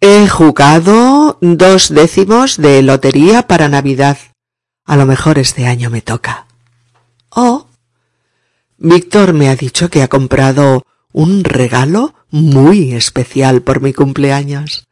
he 0.00 0.28
jugado 0.28 1.38
dos 1.40 1.94
décimos 1.94 2.56
de 2.56 2.82
lotería 2.82 3.46
para 3.46 3.68
Navidad. 3.68 4.18
A 4.86 4.96
lo 4.96 5.06
mejor 5.06 5.38
este 5.38 5.68
año 5.68 5.88
me 5.88 6.02
toca. 6.02 6.46
O 7.30 7.68
Víctor 8.84 9.32
me 9.32 9.48
ha 9.48 9.54
dicho 9.54 9.90
que 9.90 10.02
ha 10.02 10.08
comprado 10.08 10.84
un 11.12 11.44
regalo 11.44 12.14
muy 12.30 12.94
especial 12.94 13.62
por 13.62 13.80
mi 13.80 13.92
cumpleaños. 13.92 14.88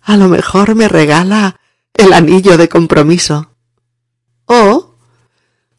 A 0.00 0.16
lo 0.16 0.28
mejor 0.28 0.76
me 0.76 0.86
regala 0.86 1.58
el 1.94 2.12
anillo 2.12 2.56
de 2.56 2.68
compromiso. 2.68 3.50
O 4.44 4.94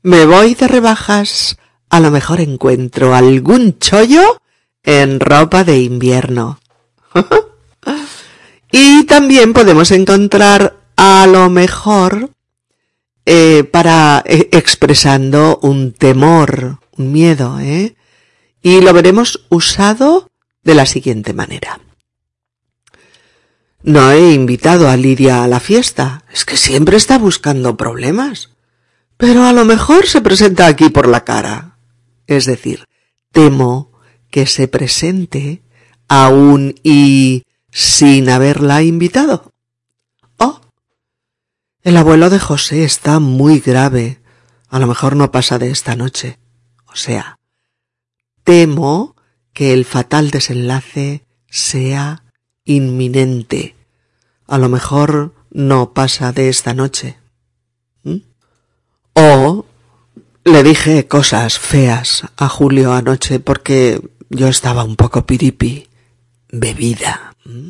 me 0.02 0.26
voy 0.26 0.56
de 0.56 0.68
rebajas. 0.68 1.58
A 1.90 2.02
lo 2.02 2.12
mejor 2.12 2.42
encuentro 2.42 3.16
algún 3.16 3.80
chollo 3.80 4.42
en 4.84 5.22
ropa 5.22 5.64
de 5.64 5.80
invierno. 5.80 6.60
y 8.74 9.06
también 9.06 9.54
podemos 9.54 9.92
encontrar 9.92 10.76
a 10.98 11.26
lo 11.28 11.50
mejor 11.50 12.30
eh, 13.26 13.64
para 13.64 14.22
eh, 14.26 14.50
expresando 14.52 15.60
un 15.62 15.94
temor 15.94 16.80
miedo, 16.98 17.60
¿eh? 17.60 17.96
Y 18.62 18.82
lo 18.82 18.94
veremos 18.94 19.46
usado 19.50 20.30
de 20.64 20.76
la 20.76 20.86
siguiente 20.86 21.34
manera. 21.34 21.80
No 23.84 24.12
he 24.12 24.34
invitado 24.34 24.90
a 24.90 24.98
Lidia 24.98 25.44
a 25.44 25.48
la 25.48 25.60
fiesta. 25.60 26.24
Es 26.32 26.44
que 26.44 26.58
siempre 26.58 26.98
está 26.98 27.18
buscando 27.18 27.78
problemas. 27.78 28.50
Pero 29.16 29.46
a 29.46 29.54
lo 29.54 29.66
mejor 29.66 30.08
se 30.08 30.22
presenta 30.22 30.68
aquí 30.68 30.90
por 30.90 31.08
la 31.08 31.24
cara. 31.24 31.78
Es 32.26 32.46
decir, 32.46 32.86
temo 33.32 33.94
que 34.30 34.46
se 34.46 34.68
presente 34.68 35.64
aún 36.10 36.76
y 36.84 37.44
sin 37.72 38.30
haberla 38.30 38.84
invitado. 38.84 39.54
Oh, 40.38 40.60
el 41.84 41.96
abuelo 41.96 42.30
de 42.30 42.40
José 42.40 42.84
está 42.84 43.20
muy 43.20 43.60
grave. 43.60 44.20
A 44.68 44.80
lo 44.80 44.88
mejor 44.88 45.16
no 45.16 45.32
pasa 45.32 45.58
de 45.60 45.72
esta 45.72 45.96
noche 45.96 46.40
sea, 46.98 47.40
temo 48.44 49.16
que 49.54 49.74
el 49.74 49.86
fatal 49.86 50.32
desenlace 50.32 51.26
sea 51.50 52.24
inminente. 52.64 53.76
A 54.46 54.58
lo 54.58 54.70
mejor 54.70 55.34
no 55.52 55.94
pasa 55.94 56.32
de 56.32 56.50
esta 56.50 56.74
noche. 56.74 57.18
¿Mm? 58.04 58.18
O 59.14 59.66
le 60.44 60.64
dije 60.64 61.08
cosas 61.08 61.60
feas 61.60 62.24
a 62.38 62.48
Julio 62.48 62.94
anoche 62.94 63.40
porque 63.40 64.02
yo 64.30 64.48
estaba 64.48 64.84
un 64.84 64.96
poco 64.96 65.26
piripi, 65.26 65.88
bebida. 66.50 67.36
¿Mm? 67.44 67.70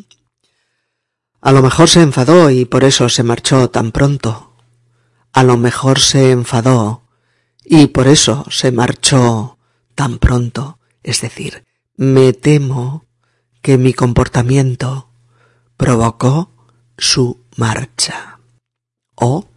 A 1.42 1.52
lo 1.52 1.62
mejor 1.62 1.88
se 1.88 2.02
enfadó 2.02 2.50
y 2.50 2.66
por 2.66 2.84
eso 2.84 3.10
se 3.10 3.24
marchó 3.24 3.70
tan 3.70 3.92
pronto. 3.92 4.54
A 5.34 5.44
lo 5.44 5.58
mejor 5.58 6.00
se 6.00 6.32
enfadó 6.32 7.07
y 7.70 7.88
por 7.88 8.08
eso 8.08 8.46
se 8.50 8.72
marchó 8.72 9.58
tan 9.94 10.20
pronto. 10.20 10.80
Es 11.04 11.20
decir, 11.20 11.66
me 11.98 12.32
temo 12.32 13.06
que 13.62 13.78
mi 13.78 13.94
comportamiento 13.94 15.10
provocó 15.76 16.50
su 16.98 17.42
marcha. 17.58 18.40
O 19.16 19.50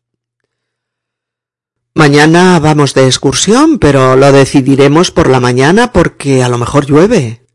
mañana 1.94 2.59
vamos 2.59 2.94
de 2.94 3.07
excursión, 3.07 3.79
pero 3.79 4.16
lo 4.16 4.33
decidiremos 4.33 5.12
por 5.12 5.31
la 5.31 5.38
mañana 5.38 5.92
porque 5.92 6.42
a 6.42 6.49
lo 6.49 6.59
mejor 6.59 6.87
llueve. 6.87 7.46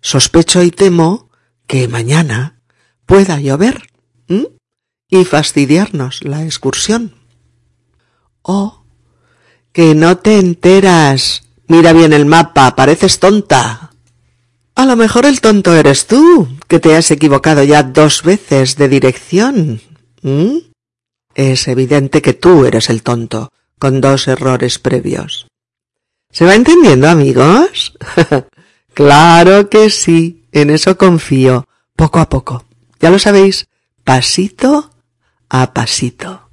Sospecho 0.00 0.64
y 0.64 0.72
temo 0.72 1.30
que 1.68 1.86
mañana 1.86 2.60
pueda 3.06 3.38
llover 3.38 3.86
y 5.08 5.24
fastidiarnos 5.24 6.24
la 6.24 6.44
excursión. 6.44 7.14
O 8.42 8.79
que 9.72 9.94
no 9.94 10.18
te 10.18 10.38
enteras. 10.38 11.42
Mira 11.68 11.92
bien 11.92 12.12
el 12.12 12.26
mapa, 12.26 12.74
pareces 12.74 13.18
tonta. 13.18 13.90
A 14.74 14.86
lo 14.86 14.96
mejor 14.96 15.26
el 15.26 15.40
tonto 15.40 15.74
eres 15.74 16.06
tú, 16.06 16.48
que 16.66 16.80
te 16.80 16.96
has 16.96 17.10
equivocado 17.10 17.62
ya 17.62 17.82
dos 17.82 18.22
veces 18.22 18.76
de 18.76 18.88
dirección. 18.88 19.80
¿Mm? 20.22 20.58
Es 21.34 21.68
evidente 21.68 22.22
que 22.22 22.32
tú 22.32 22.64
eres 22.64 22.90
el 22.90 23.02
tonto, 23.02 23.52
con 23.78 24.00
dos 24.00 24.26
errores 24.26 24.78
previos. 24.78 25.46
¿Se 26.32 26.44
va 26.44 26.54
entendiendo, 26.54 27.08
amigos? 27.08 27.94
claro 28.94 29.68
que 29.68 29.90
sí, 29.90 30.44
en 30.52 30.70
eso 30.70 30.96
confío, 30.96 31.66
poco 31.96 32.18
a 32.18 32.28
poco. 32.28 32.64
Ya 33.00 33.10
lo 33.10 33.18
sabéis, 33.18 33.68
pasito 34.04 34.90
a 35.48 35.72
pasito. 35.72 36.49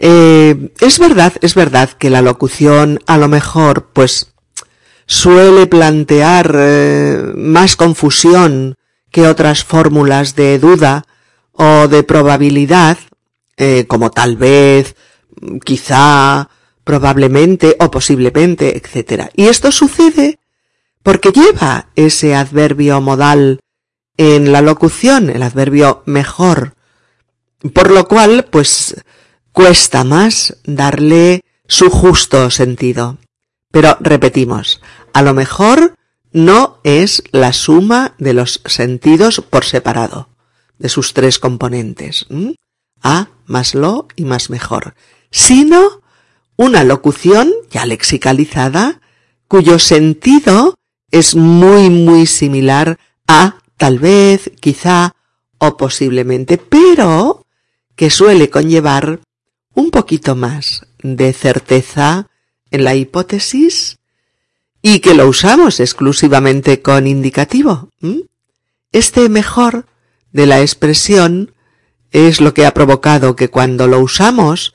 Eh, 0.00 0.70
es 0.80 0.98
verdad, 0.98 1.34
es 1.40 1.54
verdad 1.54 1.90
que 1.90 2.08
la 2.08 2.22
locución 2.22 3.00
a 3.06 3.18
lo 3.18 3.28
mejor, 3.28 3.90
pues, 3.92 4.32
suele 5.06 5.66
plantear 5.66 6.54
eh, 6.54 7.32
más 7.34 7.74
confusión 7.74 8.76
que 9.10 9.26
otras 9.26 9.64
fórmulas 9.64 10.36
de 10.36 10.58
duda 10.58 11.04
o 11.52 11.88
de 11.88 12.04
probabilidad, 12.04 12.98
eh, 13.56 13.86
como 13.88 14.10
tal 14.10 14.36
vez, 14.36 14.94
quizá, 15.64 16.48
probablemente 16.84 17.76
o 17.80 17.90
posiblemente, 17.90 18.76
etc. 18.76 19.30
Y 19.34 19.48
esto 19.48 19.72
sucede 19.72 20.38
porque 21.02 21.32
lleva 21.32 21.88
ese 21.96 22.34
adverbio 22.34 23.00
modal 23.00 23.60
en 24.16 24.52
la 24.52 24.62
locución, 24.62 25.30
el 25.30 25.42
adverbio 25.42 26.02
mejor, 26.06 26.74
por 27.72 27.90
lo 27.90 28.06
cual, 28.06 28.46
pues, 28.50 28.94
cuesta 29.58 30.04
más 30.04 30.56
darle 30.62 31.42
su 31.66 31.90
justo 31.90 32.48
sentido. 32.48 33.18
Pero 33.72 33.96
repetimos, 33.98 34.80
a 35.12 35.22
lo 35.22 35.34
mejor 35.34 35.96
no 36.30 36.78
es 36.84 37.24
la 37.32 37.52
suma 37.52 38.14
de 38.18 38.34
los 38.34 38.60
sentidos 38.66 39.40
por 39.40 39.64
separado, 39.64 40.28
de 40.78 40.88
sus 40.88 41.12
tres 41.12 41.40
componentes, 41.40 42.28
a 43.02 43.30
más 43.46 43.74
lo 43.74 44.06
y 44.14 44.26
más 44.26 44.48
mejor, 44.48 44.94
sino 45.32 46.02
una 46.54 46.84
locución 46.84 47.52
ya 47.68 47.84
lexicalizada 47.84 49.00
cuyo 49.48 49.80
sentido 49.80 50.76
es 51.10 51.34
muy 51.34 51.90
muy 51.90 52.26
similar 52.26 52.96
a 53.26 53.58
tal 53.76 53.98
vez, 53.98 54.52
quizá 54.60 55.16
o 55.58 55.76
posiblemente, 55.76 56.58
pero 56.58 57.44
que 57.96 58.08
suele 58.08 58.50
conllevar 58.50 59.18
un 59.78 59.92
poquito 59.92 60.34
más 60.34 60.88
de 61.04 61.32
certeza 61.32 62.26
en 62.72 62.82
la 62.82 62.96
hipótesis 62.96 63.98
y 64.82 64.98
que 64.98 65.14
lo 65.14 65.28
usamos 65.28 65.78
exclusivamente 65.78 66.82
con 66.82 67.06
indicativo. 67.06 67.88
Este 68.90 69.28
mejor 69.28 69.86
de 70.32 70.46
la 70.46 70.62
expresión 70.62 71.54
es 72.10 72.40
lo 72.40 72.54
que 72.54 72.66
ha 72.66 72.74
provocado 72.74 73.36
que 73.36 73.50
cuando 73.50 73.86
lo 73.86 74.00
usamos 74.00 74.74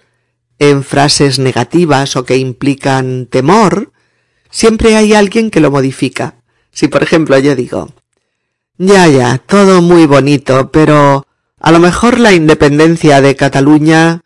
en 0.58 0.86
frases 0.86 1.38
negativas 1.38 2.16
o 2.16 2.24
que 2.24 2.38
implican 2.38 3.26
temor, 3.26 3.92
siempre 4.52 4.96
hay 4.96 5.14
alguien 5.14 5.52
que 5.52 5.60
lo 5.60 5.70
modifica. 5.70 6.36
Si 6.72 6.88
por 6.88 7.04
ejemplo 7.04 7.38
yo 7.40 7.58
digo, 7.58 7.90
ya, 8.78 9.10
ya, 9.10 9.38
todo 9.38 9.82
muy 9.82 10.06
bonito, 10.06 10.72
pero 10.72 11.28
a 11.60 11.72
lo 11.74 11.80
mejor 11.80 12.22
la 12.22 12.32
independencia 12.32 13.20
de 13.20 13.36
Cataluña 13.36 14.24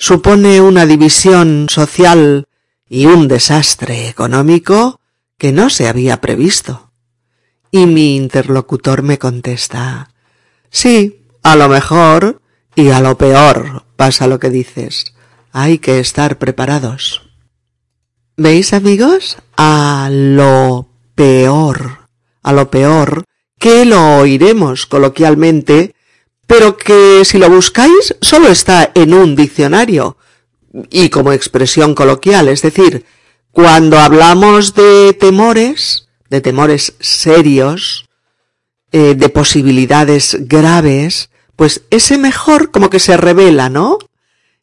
supone 0.00 0.62
una 0.62 0.86
división 0.86 1.66
social 1.68 2.48
y 2.88 3.04
un 3.04 3.28
desastre 3.28 4.08
económico 4.08 4.98
que 5.36 5.52
no 5.52 5.68
se 5.68 5.88
había 5.88 6.22
previsto. 6.22 6.90
Y 7.70 7.84
mi 7.84 8.16
interlocutor 8.16 9.02
me 9.02 9.18
contesta, 9.18 10.10
sí, 10.70 11.26
a 11.42 11.54
lo 11.54 11.68
mejor 11.68 12.40
y 12.74 12.88
a 12.88 13.00
lo 13.00 13.18
peor 13.18 13.84
pasa 13.96 14.26
lo 14.26 14.40
que 14.40 14.48
dices. 14.48 15.14
Hay 15.52 15.78
que 15.78 16.00
estar 16.00 16.38
preparados. 16.38 17.30
¿Veis, 18.38 18.72
amigos? 18.72 19.36
A 19.58 20.08
lo 20.10 20.88
peor, 21.14 22.08
a 22.42 22.54
lo 22.54 22.70
peor, 22.70 23.24
que 23.58 23.84
lo 23.84 24.16
oiremos 24.16 24.86
coloquialmente 24.86 25.94
pero 26.50 26.76
que 26.76 27.24
si 27.24 27.38
lo 27.38 27.48
buscáis 27.48 28.16
solo 28.20 28.48
está 28.48 28.90
en 28.96 29.14
un 29.14 29.36
diccionario 29.36 30.16
y 30.90 31.08
como 31.08 31.32
expresión 31.32 31.94
coloquial, 31.94 32.48
es 32.48 32.62
decir, 32.62 33.04
cuando 33.52 34.00
hablamos 34.00 34.74
de 34.74 35.12
temores, 35.12 36.08
de 36.28 36.40
temores 36.40 36.94
serios, 36.98 38.08
eh, 38.90 39.14
de 39.14 39.28
posibilidades 39.28 40.38
graves, 40.48 41.30
pues 41.54 41.82
ese 41.90 42.18
mejor 42.18 42.72
como 42.72 42.90
que 42.90 42.98
se 42.98 43.16
revela, 43.16 43.68
¿no? 43.68 43.98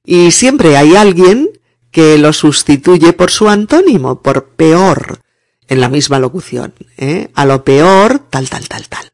Y 0.03 0.31
siempre 0.31 0.75
hay 0.75 0.97
alguien 0.97 1.51
que 1.89 2.17
lo 2.17 2.33
sustituye 2.33 3.13
por 3.13 3.31
su 3.31 3.47
antónimo, 3.47 4.21
por 4.21 4.49
peor, 4.49 5.21
en 5.69 5.79
la 5.79 5.87
misma 5.87 6.19
locución, 6.19 6.73
¿eh? 6.97 7.29
A 7.33 7.45
lo 7.45 7.63
peor, 7.63 8.19
tal, 8.29 8.49
tal, 8.49 8.67
tal, 8.67 8.89
tal. 8.89 9.11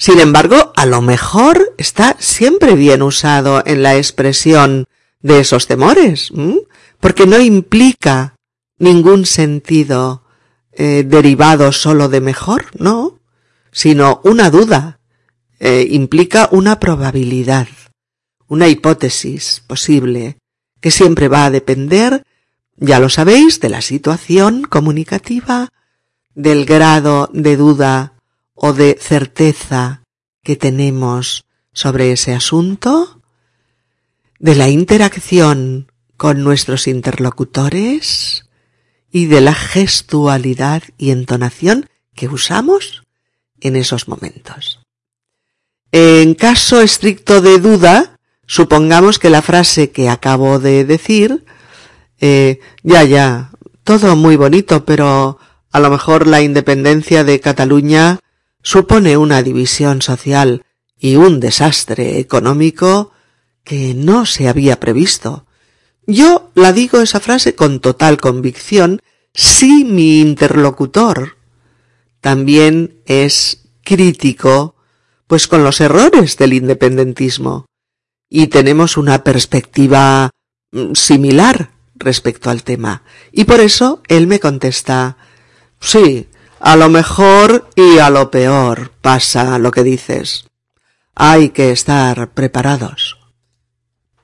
Sin 0.00 0.18
embargo, 0.18 0.72
a 0.76 0.86
lo 0.86 1.02
mejor 1.02 1.74
está 1.76 2.16
siempre 2.18 2.74
bien 2.74 3.02
usado 3.02 3.62
en 3.66 3.82
la 3.82 3.96
expresión 3.96 4.86
de 5.20 5.40
esos 5.40 5.66
temores, 5.66 6.32
porque 7.00 7.26
no 7.26 7.38
implica 7.38 8.34
ningún 8.78 9.26
sentido 9.26 10.24
eh, 10.72 11.04
derivado 11.06 11.70
solo 11.70 12.08
de 12.08 12.22
mejor, 12.22 12.64
no, 12.78 13.18
sino 13.72 14.22
una 14.24 14.48
duda, 14.48 15.00
eh, 15.58 15.86
implica 15.90 16.48
una 16.50 16.80
probabilidad, 16.80 17.68
una 18.48 18.68
hipótesis 18.68 19.62
posible, 19.66 20.38
que 20.80 20.90
siempre 20.90 21.28
va 21.28 21.44
a 21.44 21.50
depender, 21.50 22.24
ya 22.78 23.00
lo 23.00 23.10
sabéis, 23.10 23.60
de 23.60 23.68
la 23.68 23.82
situación 23.82 24.62
comunicativa, 24.62 25.68
del 26.34 26.64
grado 26.64 27.28
de 27.34 27.58
duda 27.58 28.14
o 28.62 28.74
de 28.74 28.98
certeza 29.00 30.02
que 30.44 30.54
tenemos 30.54 31.44
sobre 31.72 32.12
ese 32.12 32.34
asunto, 32.34 33.22
de 34.38 34.54
la 34.54 34.68
interacción 34.68 35.90
con 36.18 36.44
nuestros 36.44 36.86
interlocutores 36.86 38.44
y 39.10 39.26
de 39.26 39.40
la 39.40 39.54
gestualidad 39.54 40.82
y 40.98 41.10
entonación 41.10 41.88
que 42.14 42.28
usamos 42.28 43.02
en 43.60 43.76
esos 43.76 44.08
momentos. 44.08 44.80
En 45.90 46.34
caso 46.34 46.82
estricto 46.82 47.40
de 47.40 47.58
duda, 47.58 48.18
supongamos 48.46 49.18
que 49.18 49.30
la 49.30 49.40
frase 49.40 49.90
que 49.90 50.10
acabo 50.10 50.58
de 50.58 50.84
decir, 50.84 51.46
eh, 52.20 52.60
ya, 52.82 53.04
ya, 53.04 53.52
todo 53.84 54.16
muy 54.16 54.36
bonito, 54.36 54.84
pero 54.84 55.38
a 55.72 55.80
lo 55.80 55.88
mejor 55.88 56.26
la 56.26 56.42
independencia 56.42 57.24
de 57.24 57.40
Cataluña 57.40 58.20
supone 58.62 59.16
una 59.16 59.42
división 59.42 60.02
social 60.02 60.64
y 60.98 61.16
un 61.16 61.40
desastre 61.40 62.18
económico 62.18 63.12
que 63.64 63.94
no 63.94 64.26
se 64.26 64.48
había 64.48 64.80
previsto. 64.80 65.46
Yo 66.06 66.50
la 66.54 66.72
digo 66.72 67.00
esa 67.00 67.20
frase 67.20 67.54
con 67.54 67.80
total 67.80 68.18
convicción 68.18 69.00
si 69.32 69.84
mi 69.84 70.20
interlocutor 70.20 71.36
también 72.20 73.00
es 73.06 73.68
crítico 73.82 74.74
pues 75.26 75.46
con 75.46 75.62
los 75.62 75.80
errores 75.80 76.36
del 76.36 76.52
independentismo 76.54 77.66
y 78.28 78.48
tenemos 78.48 78.96
una 78.96 79.22
perspectiva 79.22 80.30
mm, 80.72 80.94
similar 80.94 81.70
respecto 81.94 82.50
al 82.50 82.62
tema. 82.64 83.04
Y 83.30 83.44
por 83.44 83.60
eso 83.60 84.02
él 84.08 84.26
me 84.26 84.40
contesta 84.40 85.16
Sí, 85.80 86.28
a 86.60 86.76
lo 86.76 86.88
mejor 86.90 87.68
y 87.74 87.98
a 87.98 88.10
lo 88.10 88.30
peor 88.30 88.92
pasa 89.00 89.58
lo 89.58 89.70
que 89.70 89.82
dices. 89.82 90.44
Hay 91.14 91.48
que 91.50 91.72
estar 91.72 92.30
preparados. 92.30 93.18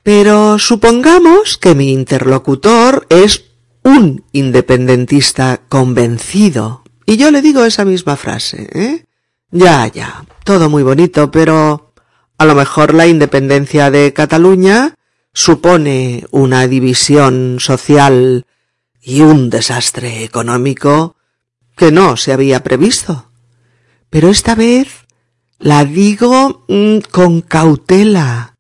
Pero 0.03 0.59
supongamos 0.59 1.59
que 1.59 1.75
mi 1.75 1.92
interlocutor 1.92 3.07
es 3.09 3.46
un 3.83 4.25
independentista 4.33 5.62
convencido. 5.68 6.85
Y 7.07 7.16
yo 7.16 7.31
le 7.31 7.42
digo 7.42 7.64
esa 7.64 7.85
misma 7.85 8.16
frase, 8.16 8.68
¿eh? 8.72 9.05
Ya, 9.51 9.87
ya, 9.87 10.25
todo 10.44 10.68
muy 10.68 10.83
bonito, 10.83 11.31
pero 11.31 11.92
a 12.37 12.44
lo 12.44 12.55
mejor 12.55 12.94
la 12.94 13.07
independencia 13.07 13.90
de 13.90 14.12
Cataluña 14.12 14.94
supone 15.33 16.27
una 16.31 16.66
división 16.66 17.57
social 17.61 18.44
y 19.01 19.20
un 19.22 19.51
desastre 19.51 20.25
económico 20.25 21.16
que 21.77 21.93
no 21.93 22.17
se 22.17 22.33
había 22.33 22.62
previsto. 22.62 23.31
Pero 24.11 24.29
esta 24.29 24.55
vez 24.55 25.07
la 25.59 25.85
digo 25.85 26.65
mm, 26.69 26.99
con 27.11 27.41
cautela, 27.43 28.57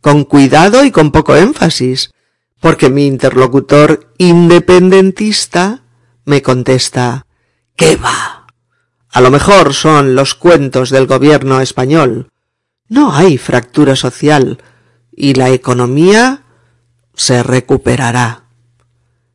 con 0.00 0.24
cuidado 0.24 0.84
y 0.84 0.90
con 0.90 1.12
poco 1.12 1.36
énfasis, 1.36 2.10
porque 2.60 2.90
mi 2.90 3.06
interlocutor 3.06 4.12
independentista 4.18 5.82
me 6.24 6.42
contesta, 6.42 7.26
¿qué 7.76 7.96
va? 7.96 8.36
a 9.16 9.22
lo 9.22 9.30
mejor 9.30 9.72
son 9.72 10.14
los 10.14 10.34
cuentos 10.34 10.90
del 10.90 11.06
gobierno 11.06 11.62
español. 11.62 12.28
No 12.86 13.14
hay 13.14 13.38
fractura 13.38 13.96
social 13.96 14.62
y 15.10 15.32
la 15.32 15.48
economía 15.48 16.42
se 17.14 17.42
recuperará. 17.42 18.44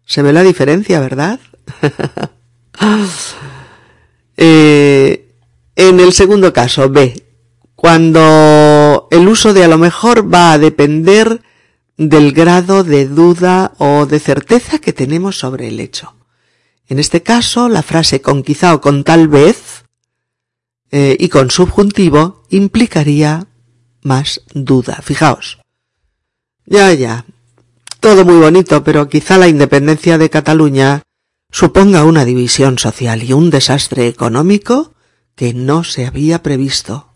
¿Se 0.05 0.21
ve 0.21 0.33
la 0.33 0.43
diferencia, 0.43 0.99
verdad? 0.99 1.39
Eh, 4.37 5.35
en 5.75 5.99
el 5.99 6.13
segundo 6.13 6.51
caso, 6.51 6.89
B, 6.89 7.23
cuando 7.75 9.07
el 9.11 9.27
uso 9.27 9.53
de 9.53 9.63
a 9.63 9.67
lo 9.67 9.77
mejor 9.77 10.33
va 10.33 10.53
a 10.53 10.57
depender 10.57 11.41
del 11.97 12.31
grado 12.31 12.83
de 12.83 13.07
duda 13.07 13.73
o 13.77 14.05
de 14.05 14.19
certeza 14.19 14.79
que 14.79 14.93
tenemos 14.93 15.37
sobre 15.37 15.67
el 15.67 15.79
hecho. 15.79 16.15
En 16.87 16.99
este 16.99 17.21
caso, 17.21 17.69
la 17.69 17.83
frase 17.83 18.21
con 18.21 18.43
quizá 18.43 18.73
o 18.73 18.81
con 18.81 19.03
tal 19.03 19.27
vez 19.27 19.85
eh, 20.91 21.15
y 21.19 21.29
con 21.29 21.51
subjuntivo 21.51 22.43
implicaría 22.49 23.47
más 24.01 24.41
duda. 24.53 24.99
Fijaos. 25.03 25.59
Ya, 26.65 26.91
ya. 26.93 27.25
Todo 27.99 28.25
muy 28.25 28.37
bonito, 28.37 28.83
pero 28.83 29.07
quizá 29.07 29.37
la 29.37 29.47
independencia 29.47 30.17
de 30.17 30.29
Cataluña 30.29 31.03
suponga 31.51 32.05
una 32.05 32.25
división 32.25 32.79
social 32.79 33.23
y 33.23 33.33
un 33.33 33.49
desastre 33.49 34.07
económico 34.07 34.93
que 35.35 35.53
no 35.53 35.83
se 35.83 36.05
había 36.05 36.41
previsto. 36.41 37.13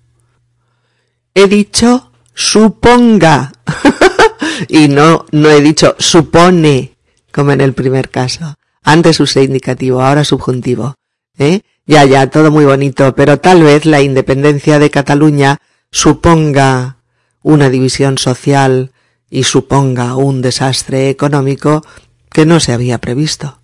He 1.34 1.48
dicho 1.48 2.12
suponga. 2.34 3.54
y 4.68 4.88
no, 4.90 5.26
no 5.32 5.50
he 5.50 5.62
dicho 5.62 5.96
supone, 5.98 6.98
como 7.32 7.52
en 7.52 7.62
el 7.62 7.74
primer 7.74 8.10
caso. 8.10 8.56
Antes 8.84 9.20
usé 9.20 9.44
indicativo, 9.44 10.02
ahora 10.02 10.24
subjuntivo. 10.24 10.96
¿Eh? 11.38 11.62
Ya, 11.86 12.06
ya, 12.06 12.30
todo 12.30 12.52
muy 12.52 12.66
bonito, 12.66 13.16
pero 13.16 13.40
tal 13.40 13.64
vez 13.64 13.86
la 13.86 14.02
independencia 14.02 14.80
de 14.80 14.90
Cataluña 14.90 15.58
suponga 15.92 16.98
una 17.42 17.70
división 17.70 18.18
social 18.18 18.92
y 19.30 19.44
suponga 19.44 20.16
un 20.16 20.42
desastre 20.42 21.10
económico 21.10 21.86
que 22.32 22.46
no 22.46 22.60
se 22.60 22.74
había 22.74 23.00
previsto. 23.00 23.60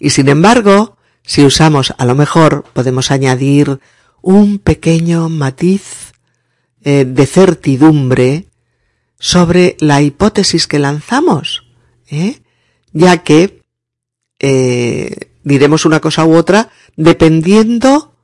Y 0.00 0.10
sin 0.10 0.28
embargo, 0.28 0.96
si 1.22 1.44
usamos 1.44 1.94
a 1.98 2.06
lo 2.06 2.14
mejor, 2.14 2.64
podemos 2.72 3.10
añadir 3.10 3.78
un 4.22 4.58
pequeño 4.58 5.28
matiz 5.28 6.12
eh, 6.82 7.04
de 7.04 7.26
certidumbre 7.26 8.46
sobre 9.18 9.76
la 9.80 10.00
hipótesis 10.00 10.66
que 10.66 10.78
lanzamos, 10.78 11.66
¿eh? 12.10 12.40
ya 12.92 13.18
que 13.18 13.62
eh, 14.38 15.32
diremos 15.44 15.84
una 15.84 16.00
cosa 16.00 16.24
u 16.24 16.34
otra 16.34 16.70
dependiendo 16.96 18.16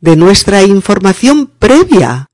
de 0.00 0.16
nuestra 0.16 0.62
información 0.62 1.46
previa 1.46 2.28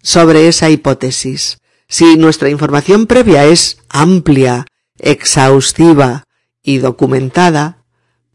sobre 0.00 0.46
esa 0.46 0.70
hipótesis. 0.70 1.58
Si 1.88 2.16
nuestra 2.16 2.48
información 2.48 3.06
previa 3.06 3.44
es 3.46 3.78
amplia, 3.88 4.66
exhaustiva 4.98 6.24
y 6.62 6.78
documentada, 6.78 7.84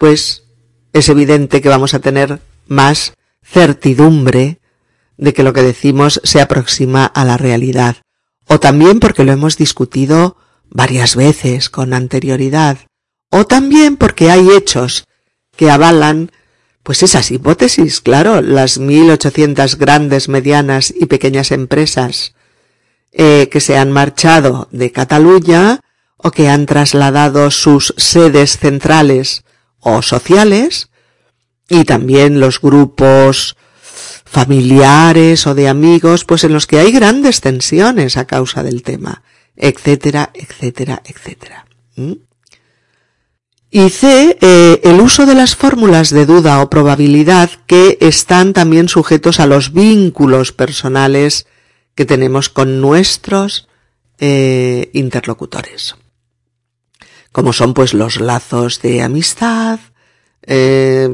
pues 0.01 0.45
es 0.93 1.09
evidente 1.09 1.61
que 1.61 1.69
vamos 1.69 1.93
a 1.93 1.99
tener 1.99 2.39
más 2.65 3.13
certidumbre 3.43 4.59
de 5.17 5.31
que 5.31 5.43
lo 5.43 5.53
que 5.53 5.61
decimos 5.61 6.19
se 6.23 6.41
aproxima 6.41 7.05
a 7.05 7.23
la 7.23 7.37
realidad, 7.37 7.97
o 8.47 8.59
también 8.59 8.99
porque 8.99 9.23
lo 9.23 9.31
hemos 9.31 9.57
discutido 9.57 10.37
varias 10.71 11.15
veces 11.15 11.69
con 11.69 11.93
anterioridad, 11.93 12.79
o 13.29 13.45
también 13.45 13.95
porque 13.95 14.31
hay 14.31 14.49
hechos 14.49 15.05
que 15.55 15.69
avalan 15.69 16.31
pues 16.81 17.03
esas 17.03 17.29
hipótesis, 17.29 18.01
claro, 18.01 18.41
las 18.41 18.79
1800 18.79 19.77
grandes, 19.77 20.29
medianas 20.29 20.91
y 20.99 21.05
pequeñas 21.05 21.51
empresas 21.51 22.33
eh, 23.11 23.49
que 23.51 23.59
se 23.59 23.77
han 23.77 23.91
marchado 23.91 24.67
de 24.71 24.91
Cataluña 24.91 25.79
o 26.17 26.31
que 26.31 26.49
han 26.49 26.65
trasladado 26.65 27.51
sus 27.51 27.93
sedes 27.97 28.57
centrales 28.57 29.43
o 29.81 30.01
sociales 30.01 30.89
y 31.67 31.83
también 31.83 32.39
los 32.39 32.61
grupos 32.61 33.57
familiares 34.25 35.45
o 35.45 35.55
de 35.55 35.67
amigos, 35.67 36.23
pues 36.23 36.43
en 36.45 36.53
los 36.53 36.65
que 36.65 36.79
hay 36.79 36.91
grandes 36.91 37.41
tensiones 37.41 38.15
a 38.15 38.25
causa 38.25 38.63
del 38.63 38.81
tema, 38.81 39.23
etcétera, 39.57 40.31
etcétera, 40.33 41.01
etcétera. 41.05 41.65
Y 43.69 43.89
C, 43.89 44.37
eh, 44.41 44.81
el 44.83 44.99
uso 44.99 45.25
de 45.25 45.35
las 45.35 45.55
fórmulas 45.55 46.09
de 46.09 46.25
duda 46.25 46.61
o 46.61 46.69
probabilidad 46.69 47.49
que 47.67 47.97
están 48.01 48.53
también 48.53 48.89
sujetos 48.89 49.39
a 49.39 49.45
los 49.45 49.73
vínculos 49.73 50.51
personales 50.51 51.47
que 51.95 52.05
tenemos 52.05 52.49
con 52.49 52.81
nuestros 52.81 53.67
eh, 54.19 54.89
interlocutores. 54.93 55.95
Como 57.31 57.53
son 57.53 57.73
pues 57.73 57.93
los 57.93 58.19
lazos 58.19 58.81
de 58.81 59.01
amistad, 59.01 59.79
eh, 60.43 61.09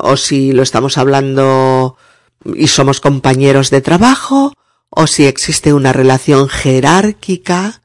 o 0.00 0.16
si 0.16 0.52
lo 0.52 0.62
estamos 0.62 0.98
hablando 0.98 1.96
y 2.54 2.68
somos 2.68 3.00
compañeros 3.00 3.70
de 3.70 3.80
trabajo, 3.80 4.52
o 4.90 5.06
si 5.06 5.26
existe 5.26 5.72
una 5.72 5.92
relación 5.92 6.48
jerárquica 6.48 7.82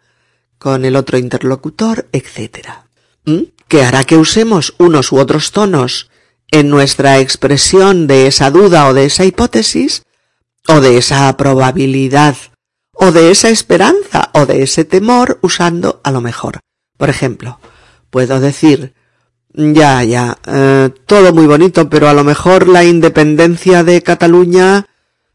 con 0.58 0.86
el 0.86 0.96
otro 0.96 1.18
interlocutor, 1.18 2.08
etc. 2.12 2.68
¿Mm? 3.26 3.42
Que 3.68 3.84
hará 3.84 4.04
que 4.04 4.18
usemos 4.18 4.74
unos 4.78 5.12
u 5.12 5.18
otros 5.18 5.52
tonos 5.52 6.10
en 6.52 6.70
nuestra 6.70 7.20
expresión 7.20 8.08
de 8.08 8.28
esa 8.28 8.52
duda 8.52 8.88
o 8.88 8.94
de 8.94 9.06
esa 9.06 9.26
hipótesis, 9.26 10.04
o 10.68 10.80
de 10.80 10.98
esa 10.98 11.36
probabilidad, 11.36 12.38
o 12.94 13.12
de 13.12 13.32
esa 13.32 13.50
esperanza, 13.50 14.30
o 14.34 14.46
de 14.46 14.64
ese 14.64 14.86
temor, 14.86 15.40
usando 15.42 16.00
a 16.04 16.12
lo 16.12 16.22
mejor. 16.22 16.60
Por 16.98 17.10
ejemplo, 17.10 17.60
puedo 18.10 18.40
decir, 18.40 18.94
ya, 19.54 20.04
ya, 20.04 20.38
eh, 20.48 20.90
todo 21.06 21.34
muy 21.34 21.46
bonito, 21.46 21.90
pero 21.90 22.10
a 22.10 22.14
lo 22.14 22.24
mejor 22.24 22.68
la 22.68 22.84
independencia 22.84 23.84
de 23.84 24.02
Cataluña 24.02 24.88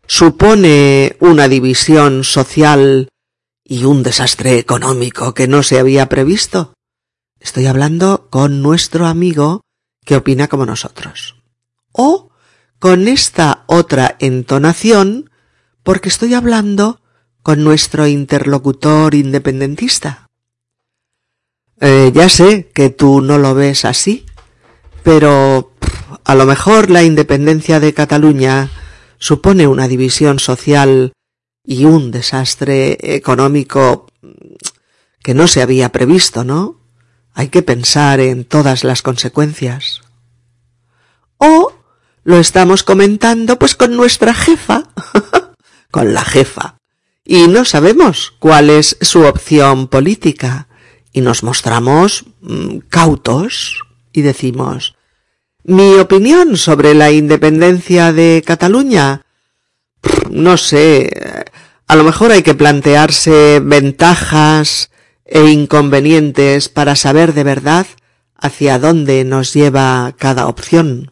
supone 0.07 1.17
una 1.21 1.49
división 1.49 2.25
social 2.25 3.09
y 3.65 3.85
un 3.85 4.03
desastre 4.03 4.59
económico 4.59 5.35
que 5.35 5.47
no 5.47 5.63
se 5.63 5.79
había 5.79 6.09
previsto. 6.09 6.73
Estoy 7.39 7.67
hablando 7.67 8.29
con 8.31 8.63
nuestro 8.63 9.07
amigo 9.07 9.61
que 10.05 10.17
opina 10.17 10.49
como 10.49 10.67
nosotros. 10.67 11.37
O 11.93 12.31
con 12.79 13.09
esta 13.09 13.65
otra 13.67 14.17
entonación 14.21 15.31
porque 15.83 16.09
estoy 16.09 16.35
hablando 16.35 17.01
con 17.43 17.63
nuestro 17.63 18.07
interlocutor 18.07 19.15
independentista. 19.15 20.28
Eh, 21.81 22.11
ya 22.13 22.29
sé 22.29 22.71
que 22.75 22.91
tú 22.91 23.21
no 23.21 23.39
lo 23.39 23.55
ves 23.55 23.85
así, 23.85 24.27
pero 25.05 25.73
a 26.25 26.35
lo 26.35 26.45
mejor 26.45 26.91
la 26.91 27.05
independencia 27.05 27.79
de 27.79 27.95
Cataluña 27.95 28.71
supone 29.19 29.67
una 29.67 29.87
división 29.87 30.39
social 30.39 31.13
y 31.65 31.85
un 31.85 32.11
desastre 32.11 32.99
económico 33.15 34.07
que 35.23 35.35
no 35.35 35.47
se 35.47 35.63
había 35.63 35.93
previsto, 35.93 36.45
¿no? 36.45 36.81
Hay 37.33 37.49
que 37.49 37.63
pensar 37.63 38.21
en 38.21 38.45
todas 38.45 38.83
las 38.83 39.03
consecuencias. 39.03 40.01
O 41.37 41.73
lo 42.25 42.39
estamos 42.39 42.83
comentando 42.83 43.59
pues 43.59 43.75
con 43.75 43.97
nuestra 43.97 44.35
jefa, 44.35 44.85
con 45.91 46.13
la 46.13 46.25
jefa, 46.25 46.79
y 47.25 47.47
no 47.47 47.65
sabemos 47.65 48.35
cuál 48.39 48.71
es 48.71 48.97
su 49.01 49.23
opción 49.23 49.87
política 49.89 50.68
y 51.19 51.21
nos 51.21 51.43
mostramos 51.43 52.27
mm, 52.43 52.79
cautos 52.89 53.83
y 54.13 54.23
decimos, 54.23 54.95
mi 55.65 55.95
opinión 55.95 56.57
sobre 56.57 56.95
la 56.95 57.11
independencia 57.11 58.13
de 58.13 58.45
Cataluña, 58.47 59.23
no 60.31 60.57
sé, 60.57 61.11
a 61.89 61.97
lo 61.97 62.05
mejor 62.05 62.31
hay 62.31 62.45
que 62.45 62.55
plantearse 62.55 63.61
ventajas 63.61 64.93
e 65.25 65.51
inconvenientes 65.51 66.69
para 66.69 66.95
saber 66.95 67.35
de 67.35 67.43
verdad 67.43 67.89
hacia 68.37 68.79
dónde 68.79 69.25
nos 69.25 69.53
lleva 69.53 70.15
cada 70.17 70.47
opción. 70.47 71.11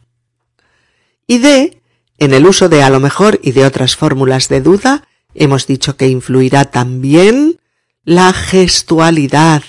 Y 1.26 1.38
de, 1.38 1.82
en 2.18 2.32
el 2.32 2.46
uso 2.46 2.68
de 2.68 2.84
a 2.84 2.90
lo 2.90 3.00
mejor 3.00 3.40
y 3.42 3.50
de 3.50 3.66
otras 3.66 3.96
fórmulas 3.96 4.48
de 4.48 4.60
duda, 4.60 5.02
hemos 5.34 5.66
dicho 5.66 5.96
que 5.96 6.06
influirá 6.06 6.66
también 6.66 7.58
la 8.04 8.32
gestualidad, 8.32 9.64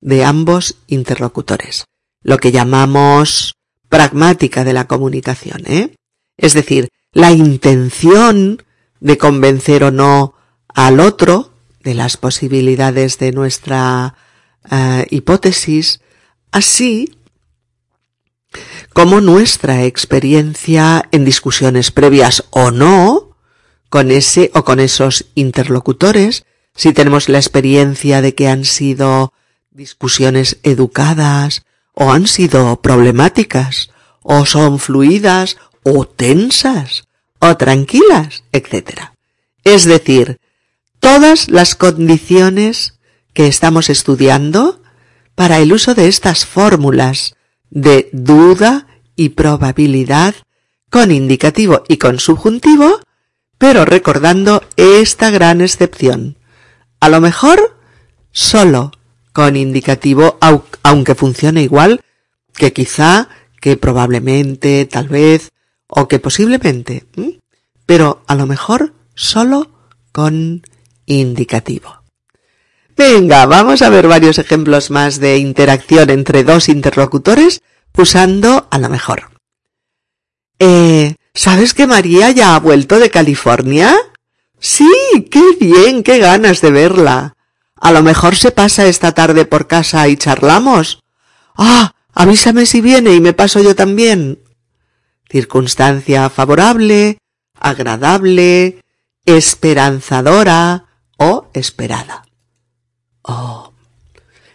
de 0.00 0.24
ambos 0.24 0.76
interlocutores, 0.86 1.84
lo 2.22 2.38
que 2.38 2.52
llamamos 2.52 3.54
pragmática 3.88 4.64
de 4.64 4.72
la 4.72 4.86
comunicación, 4.86 5.62
¿eh? 5.66 5.94
Es 6.36 6.54
decir, 6.54 6.88
la 7.12 7.32
intención 7.32 8.62
de 9.00 9.18
convencer 9.18 9.84
o 9.84 9.90
no 9.90 10.34
al 10.68 11.00
otro 11.00 11.52
de 11.82 11.94
las 11.94 12.16
posibilidades 12.16 13.18
de 13.18 13.32
nuestra 13.32 14.14
eh, 14.70 15.06
hipótesis, 15.10 16.00
así 16.52 17.18
como 18.92 19.20
nuestra 19.20 19.84
experiencia 19.84 21.08
en 21.12 21.24
discusiones 21.24 21.90
previas 21.90 22.44
o 22.50 22.70
no 22.70 23.36
con 23.88 24.10
ese 24.10 24.50
o 24.54 24.64
con 24.64 24.80
esos 24.80 25.26
interlocutores, 25.34 26.44
si 26.74 26.92
tenemos 26.92 27.28
la 27.28 27.38
experiencia 27.38 28.22
de 28.22 28.34
que 28.34 28.48
han 28.48 28.64
sido 28.64 29.32
discusiones 29.78 30.58
educadas 30.64 31.62
o 31.94 32.10
han 32.10 32.26
sido 32.26 32.82
problemáticas 32.82 33.90
o 34.24 34.44
son 34.44 34.80
fluidas 34.80 35.56
o 35.84 36.04
tensas 36.04 37.04
o 37.38 37.56
tranquilas, 37.56 38.42
etc. 38.50 39.12
Es 39.62 39.84
decir, 39.84 40.40
todas 40.98 41.48
las 41.48 41.76
condiciones 41.76 42.98
que 43.32 43.46
estamos 43.46 43.88
estudiando 43.88 44.82
para 45.36 45.60
el 45.60 45.72
uso 45.72 45.94
de 45.94 46.08
estas 46.08 46.44
fórmulas 46.44 47.36
de 47.70 48.08
duda 48.12 48.88
y 49.14 49.28
probabilidad 49.28 50.34
con 50.90 51.12
indicativo 51.12 51.84
y 51.86 51.98
con 51.98 52.18
subjuntivo, 52.18 52.98
pero 53.58 53.84
recordando 53.84 54.60
esta 54.76 55.30
gran 55.30 55.60
excepción. 55.60 56.36
A 56.98 57.08
lo 57.08 57.20
mejor 57.20 57.78
solo 58.32 58.90
con 59.38 59.54
indicativo, 59.54 60.36
aunque 60.82 61.14
funcione 61.14 61.62
igual 61.62 62.00
que 62.54 62.72
quizá, 62.72 63.28
que 63.60 63.76
probablemente, 63.76 64.84
tal 64.84 65.06
vez, 65.06 65.50
o 65.86 66.08
que 66.08 66.18
posiblemente, 66.18 67.06
pero 67.86 68.24
a 68.26 68.34
lo 68.34 68.46
mejor 68.46 68.94
solo 69.14 69.70
con 70.10 70.62
indicativo. 71.06 72.02
Venga, 72.96 73.46
vamos 73.46 73.80
a 73.82 73.90
ver 73.90 74.08
varios 74.08 74.40
ejemplos 74.40 74.90
más 74.90 75.20
de 75.20 75.38
interacción 75.38 76.10
entre 76.10 76.42
dos 76.42 76.68
interlocutores 76.68 77.62
usando 77.96 78.66
a 78.72 78.78
lo 78.80 78.88
mejor. 78.88 79.30
Eh, 80.58 81.14
¿sabes 81.32 81.74
que 81.74 81.86
María 81.86 82.32
ya 82.32 82.56
ha 82.56 82.58
vuelto 82.58 82.98
de 82.98 83.10
California? 83.10 83.94
Sí, 84.58 84.90
qué 85.30 85.44
bien, 85.60 86.02
qué 86.02 86.18
ganas 86.18 86.60
de 86.60 86.72
verla. 86.72 87.36
A 87.80 87.92
lo 87.92 88.02
mejor 88.02 88.36
se 88.36 88.50
pasa 88.50 88.86
esta 88.86 89.12
tarde 89.12 89.44
por 89.44 89.66
casa 89.66 90.08
y 90.08 90.16
charlamos. 90.16 91.02
Ah, 91.56 91.92
avísame 92.12 92.66
si 92.66 92.80
viene 92.80 93.14
y 93.14 93.20
me 93.20 93.32
paso 93.32 93.60
yo 93.60 93.74
también. 93.74 94.40
Circunstancia 95.30 96.28
favorable, 96.30 97.18
agradable, 97.54 98.82
esperanzadora 99.24 100.86
o 101.18 101.50
esperada. 101.52 102.24
Oh. 103.22 103.72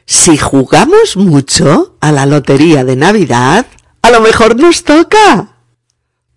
Si 0.05 0.37
jugamos 0.37 1.15
mucho 1.15 1.97
a 2.01 2.11
la 2.11 2.25
lotería 2.25 2.83
de 2.83 2.95
Navidad, 2.95 3.65
a 4.01 4.11
lo 4.11 4.19
mejor 4.19 4.59
nos 4.59 4.83
toca. 4.83 5.55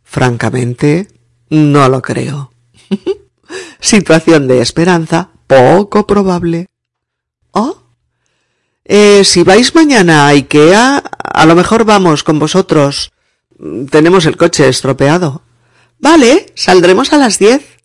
Francamente, 0.05 1.09
no 1.51 1.88
lo 1.88 2.01
creo. 2.01 2.53
Situación 3.81 4.46
de 4.46 4.61
esperanza 4.61 5.31
poco 5.46 6.07
probable. 6.07 6.68
Oh. 7.57 7.79
Eh, 8.85 9.25
si 9.25 9.42
vais 9.42 9.75
mañana 9.75 10.27
a 10.27 10.35
Ikea, 10.37 10.99
a 10.99 11.47
lo 11.47 11.55
mejor 11.55 11.87
vamos 11.87 12.23
con 12.23 12.38
vosotros. 12.38 13.12
Tenemos 13.90 14.27
el 14.27 14.37
coche 14.37 14.69
estropeado. 14.69 15.40
Vale, 15.99 16.53
saldremos 16.55 17.14
a 17.14 17.16
las 17.16 17.38
diez. 17.38 17.79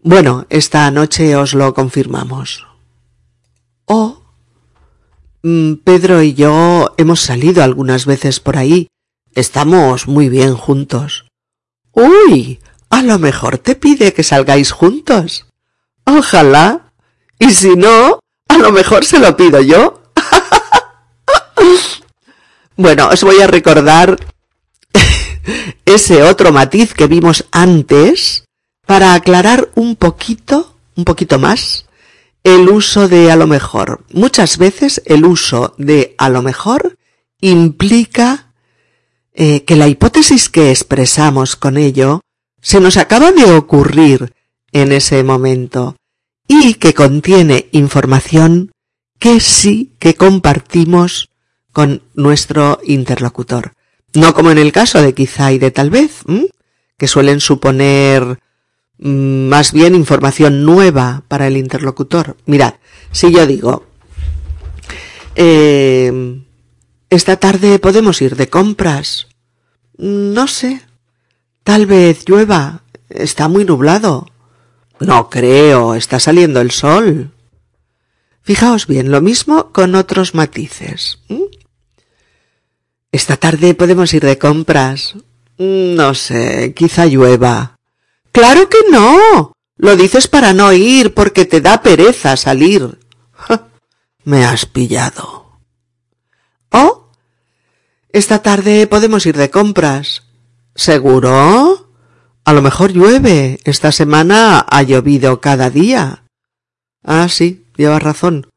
Bueno, 0.00 0.46
esta 0.48 0.88
noche 0.92 1.34
os 1.34 1.54
lo 1.54 1.74
confirmamos. 1.74 2.68
Oh. 3.86 4.22
Mm, 5.42 5.82
Pedro 5.82 6.22
y 6.22 6.34
yo 6.34 6.94
hemos 6.96 7.20
salido 7.20 7.64
algunas 7.64 8.06
veces 8.06 8.38
por 8.38 8.56
ahí. 8.56 8.86
Estamos 9.34 10.06
muy 10.06 10.28
bien 10.28 10.54
juntos. 10.54 11.26
Uy, 11.90 12.60
a 12.90 13.02
lo 13.02 13.18
mejor 13.18 13.58
te 13.58 13.74
pide 13.74 14.12
que 14.12 14.22
salgáis 14.22 14.70
juntos. 14.70 15.46
Ojalá. 16.04 16.92
Y 17.40 17.50
si 17.50 17.74
no, 17.74 18.19
a 18.50 18.58
lo 18.58 18.72
mejor 18.72 19.04
se 19.04 19.18
lo 19.18 19.36
pido 19.36 19.60
yo. 19.60 20.02
bueno, 22.76 23.08
os 23.08 23.22
voy 23.22 23.40
a 23.40 23.46
recordar 23.46 24.18
ese 25.84 26.22
otro 26.24 26.52
matiz 26.52 26.92
que 26.92 27.06
vimos 27.06 27.46
antes 27.52 28.44
para 28.86 29.14
aclarar 29.14 29.70
un 29.76 29.94
poquito, 29.94 30.74
un 30.96 31.04
poquito 31.04 31.38
más, 31.38 31.86
el 32.42 32.68
uso 32.68 33.06
de 33.06 33.30
a 33.30 33.36
lo 33.36 33.46
mejor. 33.46 34.00
Muchas 34.12 34.58
veces 34.58 35.00
el 35.04 35.24
uso 35.24 35.74
de 35.78 36.16
a 36.18 36.28
lo 36.28 36.42
mejor 36.42 36.96
implica 37.40 38.52
eh, 39.32 39.64
que 39.64 39.76
la 39.76 39.86
hipótesis 39.86 40.48
que 40.48 40.70
expresamos 40.70 41.54
con 41.54 41.76
ello 41.76 42.20
se 42.60 42.80
nos 42.80 42.96
acaba 42.96 43.30
de 43.30 43.44
ocurrir 43.52 44.32
en 44.72 44.90
ese 44.90 45.22
momento 45.22 45.96
y 46.52 46.74
que 46.74 46.94
contiene 46.94 47.68
información 47.72 48.72
que 49.18 49.40
sí 49.40 49.92
que 49.98 50.14
compartimos 50.14 51.30
con 51.72 52.02
nuestro 52.14 52.80
interlocutor. 52.84 53.72
No 54.14 54.34
como 54.34 54.50
en 54.50 54.58
el 54.58 54.72
caso 54.72 55.00
de 55.00 55.14
quizá 55.14 55.52
y 55.52 55.58
de 55.58 55.70
tal 55.70 55.90
vez, 55.90 56.22
que 56.98 57.06
suelen 57.06 57.40
suponer 57.40 58.38
Mm, 59.02 59.48
más 59.48 59.72
bien 59.72 59.94
información 59.94 60.64
nueva 60.64 61.22
para 61.26 61.46
el 61.46 61.56
interlocutor. 61.56 62.36
Mirad, 62.44 62.74
si 63.12 63.32
yo 63.32 63.46
digo, 63.46 63.86
eh, 65.36 66.42
esta 67.08 67.36
tarde 67.36 67.78
podemos 67.78 68.20
ir 68.20 68.36
de 68.36 68.50
compras. 68.50 69.28
No 69.96 70.46
sé. 70.46 70.82
Tal 71.64 71.86
vez 71.86 72.28
llueva. 72.28 72.82
Está 73.08 73.48
muy 73.48 73.64
nublado. 73.64 74.26
No 75.00 75.28
creo. 75.28 75.94
Está 75.94 76.20
saliendo 76.20 76.60
el 76.60 76.70
sol. 76.70 77.32
Fijaos 78.42 78.86
bien, 78.86 79.10
lo 79.10 79.20
mismo 79.20 79.72
con 79.72 79.94
otros 79.94 80.34
matices. 80.34 81.18
Esta 83.12 83.36
tarde 83.36 83.74
podemos 83.74 84.14
ir 84.14 84.24
de 84.24 84.38
compras. 84.38 85.14
No 85.58 86.14
sé, 86.14 86.72
quizá 86.74 87.06
llueva. 87.06 87.76
Claro 88.32 88.68
que 88.68 88.78
no. 88.90 89.52
Lo 89.76 89.96
dices 89.96 90.28
para 90.28 90.52
no 90.52 90.72
ir 90.72 91.14
porque 91.14 91.44
te 91.44 91.60
da 91.60 91.82
pereza 91.82 92.36
salir. 92.36 92.98
Me 94.24 94.44
has 94.44 94.66
pillado. 94.66 95.58
Oh. 96.70 97.10
Esta 98.10 98.42
tarde 98.42 98.86
podemos 98.86 99.26
ir 99.26 99.36
de 99.36 99.50
compras. 99.50 100.22
¿Seguro? 100.74 101.89
A 102.44 102.52
lo 102.52 102.62
mejor 102.62 102.92
llueve. 102.92 103.60
Esta 103.64 103.92
semana 103.92 104.60
ha 104.60 104.82
llovido 104.82 105.40
cada 105.40 105.70
día. 105.70 106.24
Ah, 107.02 107.28
sí, 107.28 107.64
llevas 107.76 108.02
razón. 108.02 108.50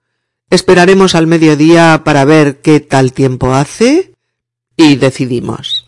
Esperaremos 0.49 1.15
al 1.15 1.27
mediodía 1.27 2.03
para 2.03 2.25
ver 2.25 2.61
qué 2.61 2.79
tal 2.79 3.13
tiempo 3.13 3.53
hace 3.53 4.13
y 4.77 4.95
decidimos. 4.95 5.87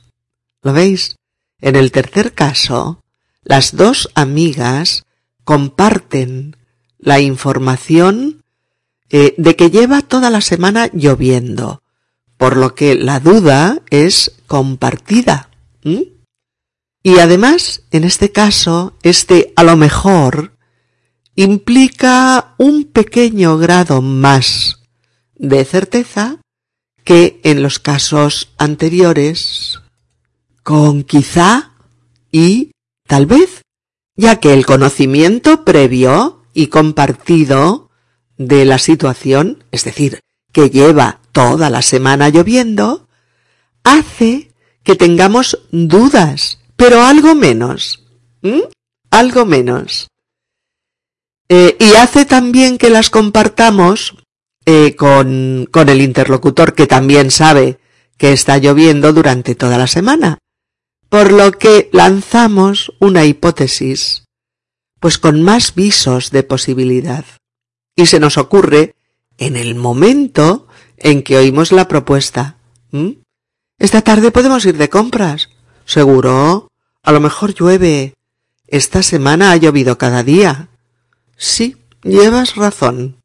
¿Lo 0.62 0.73
veis? 0.73 1.17
En 1.62 1.75
el 1.75 1.91
tercer 1.91 2.34
caso, 2.34 3.03
las 3.43 3.75
dos 3.75 4.10
amigas 4.15 5.05
comparten 5.43 6.58
la 6.97 7.19
información 7.19 8.43
eh, 9.10 9.36
de 9.38 9.55
que 9.55 9.69
lleva 9.69 10.01
toda 10.01 10.31
la 10.31 10.41
semana 10.41 10.89
lloviendo, 10.91 11.84
por 12.38 12.58
lo 12.58 12.73
que 12.73 12.95
la 12.95 13.19
duda 13.19 13.81
es 13.91 14.31
compartida. 14.47 15.49
Y 17.05 17.19
además, 17.19 17.83
en 17.91 18.03
este 18.03 18.31
caso, 18.31 18.97
este 19.03 19.53
a 19.55 19.63
lo 19.63 19.77
mejor 19.77 20.57
implica 21.35 22.55
un 22.57 22.85
pequeño 22.85 23.59
grado 23.59 24.01
más 24.01 24.79
de 25.35 25.63
certeza 25.65 26.41
que 27.03 27.39
en 27.43 27.61
los 27.61 27.77
casos 27.77 28.49
anteriores, 28.57 29.81
con 30.63 31.03
quizá 31.03 31.73
y 32.32 32.71
Tal 33.07 33.27
vez, 33.27 33.61
ya 34.15 34.39
que 34.39 34.53
el 34.53 34.65
conocimiento 34.65 35.63
previo 35.63 36.41
y 36.55 36.67
compartido 36.67 37.91
de 38.38 38.65
la 38.65 38.80
situación, 38.80 39.63
es 39.71 39.84
decir, 39.84 40.21
que 40.51 40.71
lleva 40.71 41.19
toda 41.32 41.69
la 41.69 41.84
semana 41.84 42.30
lloviendo, 42.30 43.07
hace 43.84 44.51
que 44.84 44.95
tengamos 44.95 45.59
dudas, 45.71 46.59
pero 46.76 47.03
algo 47.03 47.36
menos. 47.36 48.03
Algo 49.11 49.45
menos. 49.45 50.07
Eh, 51.49 51.78
y 51.80 51.95
hace 51.95 52.26
también 52.26 52.78
que 52.78 52.89
las 52.89 53.09
compartamos 53.09 54.15
eh, 54.65 54.95
con, 54.95 55.67
con 55.71 55.89
el 55.89 56.01
interlocutor 56.01 56.73
que 56.73 56.88
también 56.88 57.32
sabe 57.32 57.80
que 58.17 58.34
está 58.34 58.57
lloviendo 58.57 59.13
durante 59.13 59.55
toda 59.55 59.78
la 59.78 59.88
semana 59.88 60.39
por 61.15 61.32
lo 61.32 61.53
que 61.53 61.89
lanzamos 61.93 62.91
una 62.99 63.23
hipótesis, 63.23 64.26
pues 64.99 65.17
con 65.17 65.41
más 65.41 65.73
visos 65.73 66.30
de 66.32 66.43
posibilidad. 66.43 67.23
Y 67.95 68.07
se 68.07 68.19
nos 68.19 68.38
ocurre 68.38 68.95
en 69.38 69.55
el 69.55 69.76
momento 69.76 70.67
en 70.97 71.23
que 71.23 71.38
oímos 71.38 71.71
la 71.71 71.88
propuesta. 71.88 72.57
Esta 73.80 74.01
tarde 74.01 74.32
podemos 74.32 74.65
ir 74.65 74.76
de 74.76 74.89
compras. 74.89 75.49
¿Seguro? 75.86 76.71
A 77.03 77.11
lo 77.11 77.19
mejor 77.19 77.53
llueve. 77.53 78.15
Esta 78.67 79.03
semana 79.03 79.51
ha 79.51 79.57
llovido 79.57 79.97
cada 79.97 80.23
día. 80.23 80.69
Sí, 81.38 81.77
llevas 82.03 82.55
razón. 82.55 83.21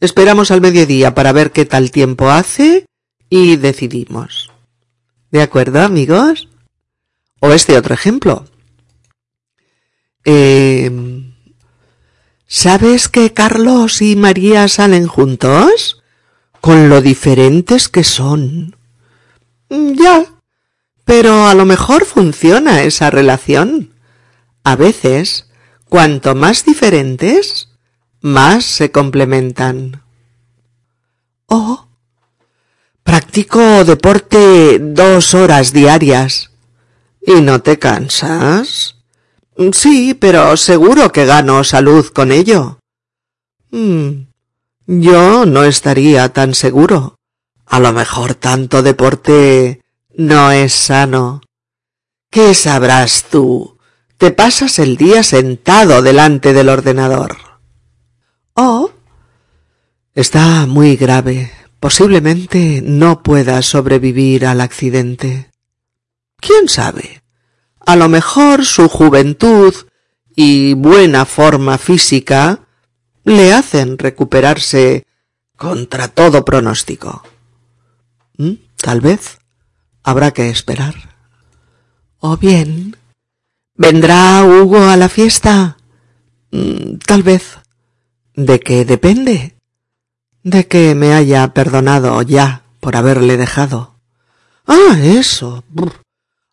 Esperamos 0.00 0.50
al 0.50 0.60
mediodía 0.60 1.14
para 1.14 1.32
ver 1.32 1.52
qué 1.52 1.64
tal 1.64 1.90
tiempo 1.90 2.30
hace 2.30 2.86
y 3.30 3.56
decidimos. 3.56 4.50
¿De 5.30 5.42
acuerdo, 5.42 5.80
amigos? 5.80 6.48
O 7.40 7.52
este 7.52 7.78
otro 7.78 7.94
ejemplo. 7.94 8.44
Eh, 10.24 10.90
¿Sabes 12.46 13.08
que 13.08 13.32
Carlos 13.32 14.02
y 14.02 14.16
María 14.16 14.68
salen 14.68 15.06
juntos? 15.06 16.02
Con 16.60 16.88
lo 16.88 17.00
diferentes 17.00 17.88
que 17.88 18.04
son. 18.04 18.76
Ya. 19.68 20.33
Pero 21.04 21.46
a 21.46 21.54
lo 21.54 21.64
mejor 21.66 22.04
funciona 22.04 22.82
esa 22.82 23.10
relación. 23.10 23.94
A 24.62 24.76
veces, 24.76 25.50
cuanto 25.88 26.34
más 26.34 26.64
diferentes, 26.64 27.68
más 28.20 28.64
se 28.64 28.90
complementan. 28.90 30.02
Oh, 31.46 31.86
practico 33.02 33.84
deporte 33.84 34.78
dos 34.80 35.34
horas 35.34 35.72
diarias. 35.72 36.50
¿Y 37.26 37.40
no 37.42 37.60
te 37.60 37.78
cansas? 37.78 38.96
Sí, 39.72 40.14
pero 40.14 40.56
seguro 40.56 41.12
que 41.12 41.26
gano 41.26 41.64
salud 41.64 42.06
con 42.08 42.32
ello. 42.32 42.78
Hmm, 43.70 44.26
yo 44.86 45.46
no 45.46 45.64
estaría 45.64 46.32
tan 46.32 46.54
seguro. 46.54 47.16
A 47.66 47.78
lo 47.78 47.92
mejor 47.92 48.34
tanto 48.34 48.82
deporte 48.82 49.83
no 50.16 50.50
es 50.50 50.72
sano. 50.72 51.40
¿Qué 52.30 52.54
sabrás 52.54 53.26
tú? 53.30 53.78
Te 54.16 54.30
pasas 54.30 54.78
el 54.78 54.96
día 54.96 55.22
sentado 55.22 56.02
delante 56.02 56.52
del 56.52 56.68
ordenador. 56.68 57.36
Oh. 58.54 58.90
Está 60.14 60.66
muy 60.66 60.96
grave. 60.96 61.52
Posiblemente 61.80 62.80
no 62.82 63.22
pueda 63.22 63.60
sobrevivir 63.62 64.46
al 64.46 64.60
accidente. 64.60 65.50
¿Quién 66.38 66.68
sabe? 66.68 67.22
A 67.80 67.96
lo 67.96 68.08
mejor 68.08 68.64
su 68.64 68.88
juventud 68.88 69.74
y 70.34 70.74
buena 70.74 71.24
forma 71.24 71.78
física 71.78 72.60
le 73.24 73.52
hacen 73.52 73.98
recuperarse 73.98 75.06
contra 75.56 76.08
todo 76.08 76.44
pronóstico. 76.44 77.22
¿Mm? 78.38 78.54
Tal 78.76 79.00
vez 79.00 79.38
habrá 80.04 80.30
que 80.30 80.50
esperar. 80.50 80.94
O 82.20 82.36
bien, 82.36 82.96
¿vendrá 83.74 84.44
Hugo 84.44 84.78
a 84.84 84.96
la 84.96 85.08
fiesta? 85.08 85.78
Mm, 86.52 86.98
tal 87.04 87.22
vez. 87.22 87.58
¿De 88.34 88.60
qué 88.60 88.84
depende? 88.84 89.56
De 90.42 90.68
que 90.68 90.94
me 90.94 91.14
haya 91.14 91.52
perdonado 91.54 92.20
ya 92.22 92.62
por 92.80 92.96
haberle 92.96 93.36
dejado. 93.36 93.94
Ah, 94.66 94.96
eso. 95.02 95.64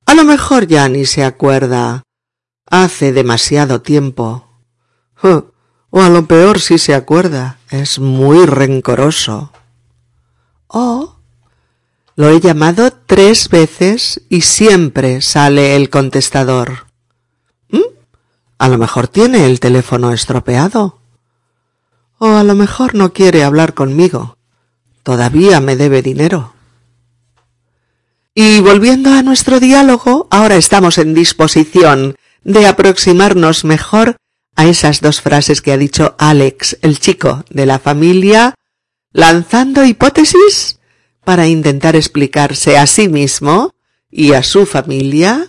A 0.06 0.14
lo 0.14 0.24
mejor 0.24 0.68
ya 0.68 0.88
ni 0.90 1.06
se 1.06 1.24
acuerda. 1.24 2.04
Hace 2.70 3.12
demasiado 3.12 3.82
tiempo. 3.82 4.48
O 5.22 6.02
a 6.02 6.10
lo 6.10 6.26
peor 6.26 6.60
si 6.60 6.78
se 6.78 6.94
acuerda. 6.94 7.60
Es 7.70 8.00
muy 8.00 8.46
rencoroso. 8.46 9.52
Oh. 10.68 11.21
Lo 12.16 12.30
he 12.30 12.40
llamado 12.40 12.92
tres 12.92 13.50
veces 13.50 14.22
y 14.30 14.42
siempre 14.42 15.22
sale 15.22 15.76
el 15.76 15.90
contestador. 15.90 16.88
¿Mm? 17.70 17.80
A 18.58 18.68
lo 18.68 18.78
mejor 18.78 19.08
tiene 19.08 19.46
el 19.46 19.60
teléfono 19.60 20.12
estropeado. 20.12 21.00
O 22.18 22.36
a 22.36 22.44
lo 22.44 22.54
mejor 22.54 22.96
no 22.96 23.14
quiere 23.14 23.44
hablar 23.44 23.74
conmigo. 23.74 24.38
Todavía 25.04 25.62
me 25.62 25.76
debe 25.76 26.02
dinero. 26.02 26.54
Y 28.36 28.62
volviendo 28.62 29.12
a 29.12 29.24
nuestro 29.24 29.60
diálogo, 29.60 30.28
ahora 30.30 30.56
estamos 30.56 30.98
en 30.98 31.14
disposición 31.14 32.16
de 32.44 32.68
aproximarnos 32.68 33.66
mejor 33.66 34.18
a 34.56 34.66
esas 34.68 35.02
dos 35.02 35.22
frases 35.22 35.62
que 35.62 35.72
ha 35.72 35.78
dicho 35.78 36.16
Alex, 36.18 36.78
el 36.82 37.00
chico 37.00 37.44
de 37.50 37.66
la 37.66 37.80
familia, 37.80 38.56
lanzando 39.12 39.84
hipótesis 39.86 40.80
para 41.24 41.48
intentar 41.48 41.96
explicarse 41.96 42.78
a 42.78 42.88
sí 42.88 43.08
mismo 43.08 43.74
y 44.10 44.34
a 44.34 44.44
su 44.44 44.66
familia 44.66 45.48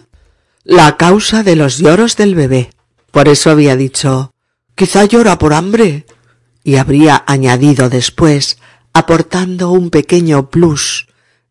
la 0.65 0.97
causa 0.97 1.43
de 1.43 1.57
los 1.57 1.79
lloros 1.79 2.17
del 2.17 2.35
bebé. 2.35 2.71
Por 3.11 3.29
eso 3.29 3.51
había 3.51 3.77
dicho, 3.77 4.33
quizá 4.75 5.05
llora 5.05 5.39
por 5.39 5.53
hambre, 5.53 6.07
y 6.65 6.77
habría 6.77 7.23
añadido 7.27 7.91
después, 7.91 8.59
aportando 8.93 9.71
un 9.71 9.91
pequeño 9.91 10.51
plus 10.51 11.09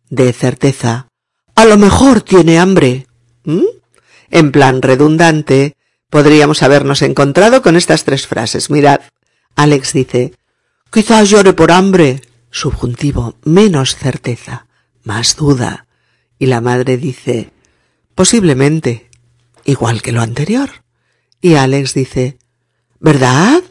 de 0.09 0.31
certeza, 0.33 1.07
a 1.55 1.65
lo 1.65 1.77
mejor 1.77 2.21
tiene 2.21 2.59
hambre. 2.59 3.07
En 4.29 4.51
plan 4.51 4.81
redundante, 4.81 5.75
podríamos 6.09 6.63
habernos 6.63 7.01
encontrado 7.01 7.61
con 7.61 7.75
estas 7.75 8.03
tres 8.03 8.27
frases. 8.27 8.69
Mirad, 8.69 9.01
Alex 9.55 9.93
dice, 9.93 10.33
quizás 10.91 11.29
llore 11.29 11.53
por 11.53 11.71
hambre. 11.71 12.21
Subjuntivo, 12.51 13.35
menos 13.43 13.95
certeza, 13.95 14.67
más 15.03 15.35
duda. 15.35 15.87
Y 16.37 16.45
la 16.47 16.61
madre 16.61 16.97
dice, 16.97 17.51
posiblemente, 18.13 19.09
igual 19.65 20.01
que 20.01 20.11
lo 20.11 20.21
anterior. 20.21 20.69
Y 21.41 21.55
Alex 21.55 21.93
dice, 21.93 22.37
¿verdad? 22.99 23.63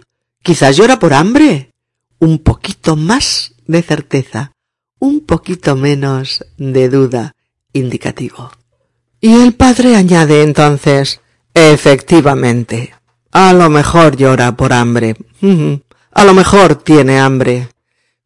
Quizás 0.42 0.76
llora 0.76 0.98
por 0.98 1.14
hambre. 1.14 1.70
Un 2.18 2.38
poquito 2.38 2.96
más 2.96 3.54
de 3.66 3.82
certeza, 3.82 4.52
un 4.98 5.20
poquito 5.20 5.76
menos 5.76 6.44
de 6.56 6.88
duda 6.88 7.36
indicativo. 7.72 8.50
Y 9.20 9.32
el 9.34 9.54
padre 9.54 9.96
añade 9.96 10.42
entonces, 10.42 11.20
efectivamente, 11.54 12.94
a 13.30 13.52
lo 13.52 13.68
mejor 13.68 14.16
llora 14.16 14.56
por 14.56 14.72
hambre, 14.72 15.14
a 16.12 16.24
lo 16.24 16.34
mejor 16.34 16.76
tiene 16.76 17.20
hambre, 17.20 17.68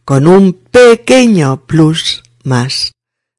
con 0.04 0.26
un 0.26 0.52
pequeño 0.52 1.64
plus 1.66 2.22
más 2.42 2.92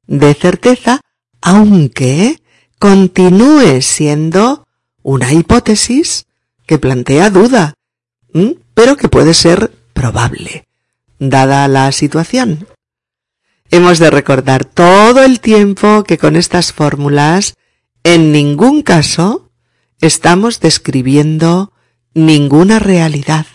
de 0.06 0.34
certeza, 0.34 1.00
aunque 1.40 2.40
continúe 2.78 3.80
siendo 3.82 4.66
una 5.02 5.32
hipótesis 5.32 6.26
que 6.66 6.78
plantea 6.78 7.30
duda, 7.30 7.74
pero 8.74 8.96
que 8.96 9.08
puede 9.08 9.34
ser 9.34 9.72
probable, 9.92 10.66
dada 11.18 11.66
la 11.68 11.90
situación. 11.92 12.66
Hemos 13.70 13.98
de 13.98 14.10
recordar 14.10 14.64
todo 14.64 15.24
el 15.24 15.40
tiempo 15.40 16.04
que 16.04 16.18
con 16.18 16.36
estas 16.36 16.72
fórmulas 16.72 17.54
en 18.04 18.30
ningún 18.30 18.82
caso 18.82 19.50
estamos 20.00 20.60
describiendo 20.60 21.72
ninguna 22.14 22.78
realidad, 22.78 23.46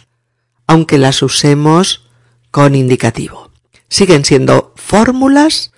aunque 0.67 0.97
las 0.97 1.21
usemos 1.21 2.09
con 2.51 2.75
indicativo. 2.75 3.51
Siguen 3.89 4.23
siendo 4.25 4.73
fórmulas 4.75 5.71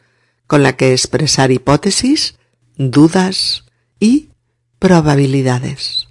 con 0.48 0.64
las 0.64 0.74
que 0.74 0.92
expresar 0.92 1.52
hipótesis, 1.52 2.36
dudas 2.76 3.64
y 4.00 4.30
probabilidades. 4.80 6.08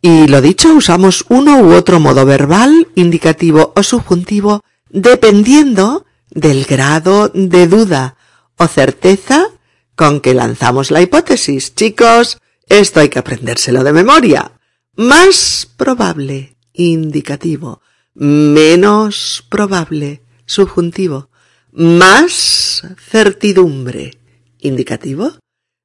Y 0.00 0.26
lo 0.26 0.40
dicho, 0.40 0.74
usamos 0.74 1.24
uno 1.28 1.60
u 1.60 1.72
otro 1.72 2.00
modo 2.00 2.24
verbal, 2.24 2.88
indicativo 2.94 3.72
o 3.76 3.82
subjuntivo, 3.82 4.62
dependiendo 4.90 6.06
del 6.30 6.64
grado 6.64 7.28
de 7.28 7.66
duda 7.66 8.16
o 8.56 8.66
certeza 8.66 9.46
con 9.94 10.20
que 10.20 10.34
lanzamos 10.34 10.90
la 10.90 11.02
hipótesis. 11.02 11.74
Chicos, 11.74 12.38
esto 12.68 13.00
hay 13.00 13.08
que 13.08 13.18
aprendérselo 13.18 13.84
de 13.84 13.92
memoria. 13.92 14.52
Más 14.96 15.68
probable, 15.76 16.56
indicativo. 16.72 17.80
Menos 18.14 19.44
probable, 19.48 20.22
subjuntivo. 20.46 21.28
Más 21.72 22.82
certidumbre, 22.98 24.18
indicativo. 24.58 25.32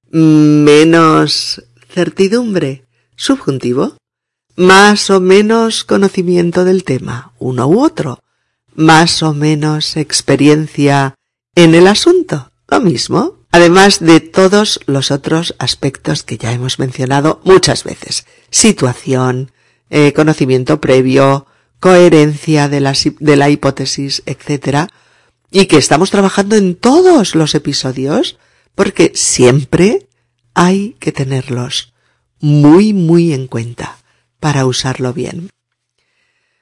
Menos 0.09 1.63
certidumbre, 1.89 2.85
subjuntivo. 3.15 3.97
Más 4.55 5.09
o 5.09 5.19
menos 5.19 5.83
conocimiento 5.83 6.65
del 6.65 6.83
tema, 6.83 7.33
uno 7.39 7.67
u 7.67 7.83
otro 7.83 8.19
más 8.77 9.23
o 9.23 9.33
menos 9.33 9.97
experiencia 9.97 11.15
en 11.55 11.73
el 11.75 11.87
asunto. 11.87 12.51
Lo 12.69 12.79
mismo, 12.79 13.39
además 13.51 13.99
de 13.99 14.19
todos 14.19 14.79
los 14.85 15.09
otros 15.09 15.55
aspectos 15.57 16.23
que 16.23 16.37
ya 16.37 16.53
hemos 16.53 16.77
mencionado 16.77 17.41
muchas 17.43 17.83
veces. 17.83 18.27
Situación, 18.51 19.51
eh, 19.89 20.13
conocimiento 20.13 20.79
previo, 20.79 21.47
coherencia 21.79 22.69
de 22.69 22.79
la, 22.79 22.93
de 23.19 23.35
la 23.35 23.49
hipótesis, 23.49 24.23
etc. 24.25 24.89
y 25.51 25.65
que 25.65 25.77
estamos 25.77 26.11
trabajando 26.11 26.55
en 26.55 26.75
todos 26.75 27.35
los 27.35 27.55
episodios 27.55 28.37
porque 28.75 29.11
siempre 29.15 30.07
hay 30.53 30.95
que 30.99 31.11
tenerlos 31.11 31.93
muy, 32.39 32.93
muy 32.93 33.33
en 33.33 33.47
cuenta 33.47 33.97
para 34.39 34.65
usarlo 34.65 35.13
bien. 35.13 35.49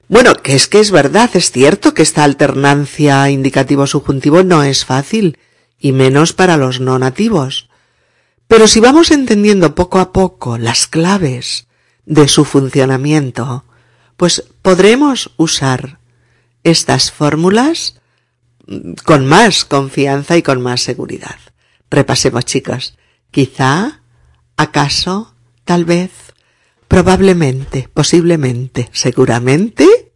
Bueno, 0.08 0.34
que 0.34 0.54
es 0.54 0.68
que 0.68 0.80
es 0.80 0.90
verdad, 0.90 1.30
es 1.34 1.50
cierto 1.50 1.92
que 1.92 2.02
esta 2.02 2.22
alternancia 2.22 3.28
indicativo-subjuntivo 3.28 4.44
no 4.44 4.62
es 4.62 4.84
fácil, 4.84 5.38
y 5.78 5.92
menos 5.92 6.32
para 6.32 6.56
los 6.56 6.80
no 6.80 6.98
nativos. 6.98 7.68
Pero 8.46 8.68
si 8.68 8.80
vamos 8.80 9.10
entendiendo 9.10 9.74
poco 9.74 9.98
a 9.98 10.12
poco 10.12 10.58
las 10.58 10.86
claves 10.86 11.66
de 12.04 12.28
su 12.28 12.44
funcionamiento, 12.44 13.64
pues 14.16 14.44
podremos 14.62 15.30
usar 15.36 15.98
estas 16.64 17.12
fórmulas 17.12 18.00
con 19.04 19.26
más 19.26 19.64
confianza 19.64 20.36
y 20.36 20.42
con 20.42 20.60
más 20.60 20.80
seguridad. 20.80 21.36
Repasemos 21.90 22.44
chicos. 22.44 22.96
Quizá, 23.30 24.00
acaso, 24.56 25.34
tal 25.64 25.84
vez, 25.84 26.10
probablemente, 26.88 27.88
posiblemente, 27.92 28.88
seguramente, 28.92 30.12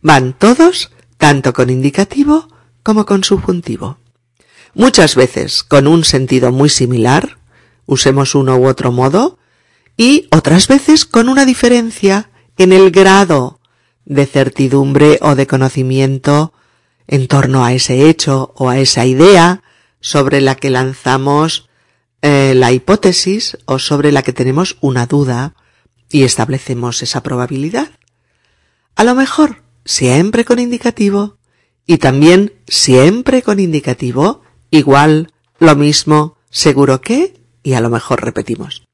van 0.00 0.32
todos 0.32 0.90
tanto 1.16 1.52
con 1.52 1.70
indicativo 1.70 2.48
como 2.82 3.06
con 3.06 3.24
subjuntivo. 3.24 3.98
Muchas 4.74 5.14
veces 5.14 5.62
con 5.62 5.86
un 5.86 6.04
sentido 6.04 6.52
muy 6.52 6.68
similar, 6.68 7.38
usemos 7.86 8.34
uno 8.34 8.56
u 8.56 8.66
otro 8.66 8.92
modo, 8.92 9.38
y 9.96 10.28
otras 10.30 10.68
veces 10.68 11.04
con 11.04 11.28
una 11.28 11.46
diferencia 11.46 12.30
en 12.58 12.72
el 12.72 12.90
grado 12.90 13.60
de 14.04 14.26
certidumbre 14.26 15.18
o 15.20 15.34
de 15.34 15.46
conocimiento 15.46 16.52
en 17.06 17.28
torno 17.28 17.64
a 17.64 17.72
ese 17.72 18.08
hecho 18.08 18.52
o 18.56 18.68
a 18.68 18.78
esa 18.78 19.04
idea 19.04 19.62
sobre 20.00 20.40
la 20.40 20.54
que 20.54 20.70
lanzamos 20.70 21.68
eh, 22.22 22.54
la 22.56 22.72
hipótesis 22.72 23.58
o 23.66 23.78
sobre 23.78 24.12
la 24.12 24.22
que 24.22 24.32
tenemos 24.32 24.78
una 24.80 25.06
duda 25.06 25.54
y 26.10 26.22
establecemos 26.22 27.02
esa 27.02 27.22
probabilidad. 27.22 27.90
A 28.94 29.04
lo 29.04 29.14
mejor 29.14 29.62
siempre 29.84 30.44
con 30.44 30.58
indicativo 30.58 31.38
y 31.86 31.98
también 31.98 32.54
siempre 32.66 33.42
con 33.42 33.60
indicativo 33.60 34.42
igual, 34.70 35.32
lo 35.58 35.76
mismo, 35.76 36.38
seguro 36.50 37.00
que 37.00 37.34
y 37.62 37.74
a 37.74 37.80
lo 37.80 37.90
mejor 37.90 38.24
repetimos. 38.24 38.85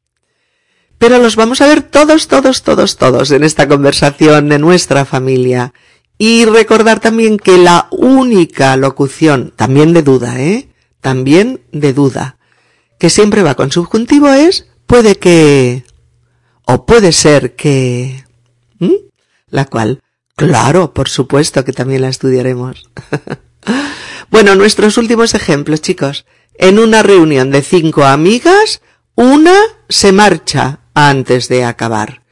Pero 1.02 1.18
los 1.18 1.34
vamos 1.34 1.60
a 1.60 1.66
ver 1.66 1.82
todos, 1.82 2.28
todos, 2.28 2.62
todos, 2.62 2.96
todos 2.96 3.32
en 3.32 3.42
esta 3.42 3.66
conversación 3.66 4.48
de 4.48 4.60
nuestra 4.60 5.04
familia. 5.04 5.74
Y 6.16 6.44
recordar 6.44 7.00
también 7.00 7.38
que 7.38 7.58
la 7.58 7.88
única 7.90 8.76
locución, 8.76 9.52
también 9.56 9.94
de 9.94 10.04
duda, 10.04 10.40
¿eh? 10.40 10.68
También 11.00 11.60
de 11.72 11.92
duda, 11.92 12.36
que 13.00 13.10
siempre 13.10 13.42
va 13.42 13.56
con 13.56 13.72
subjuntivo 13.72 14.28
es 14.28 14.68
puede 14.86 15.16
que 15.16 15.82
o 16.66 16.86
puede 16.86 17.10
ser 17.10 17.56
que 17.56 18.24
la 19.48 19.64
cual 19.64 20.02
claro, 20.36 20.94
por 20.94 21.08
supuesto 21.08 21.64
que 21.64 21.72
también 21.72 22.02
la 22.02 22.10
estudiaremos. 22.10 22.88
bueno, 24.30 24.54
nuestros 24.54 24.96
últimos 24.98 25.34
ejemplos, 25.34 25.82
chicos. 25.82 26.26
En 26.54 26.78
una 26.78 27.02
reunión 27.02 27.50
de 27.50 27.62
cinco 27.62 28.04
amigas, 28.04 28.82
una 29.14 29.54
se 29.88 30.12
marcha 30.12 30.80
antes 30.94 31.48
de 31.48 31.64
acabar. 31.64 32.22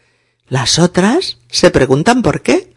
Las 0.49 0.79
otras 0.79 1.39
se 1.49 1.71
preguntan 1.71 2.23
por 2.23 2.43
qué. 2.43 2.75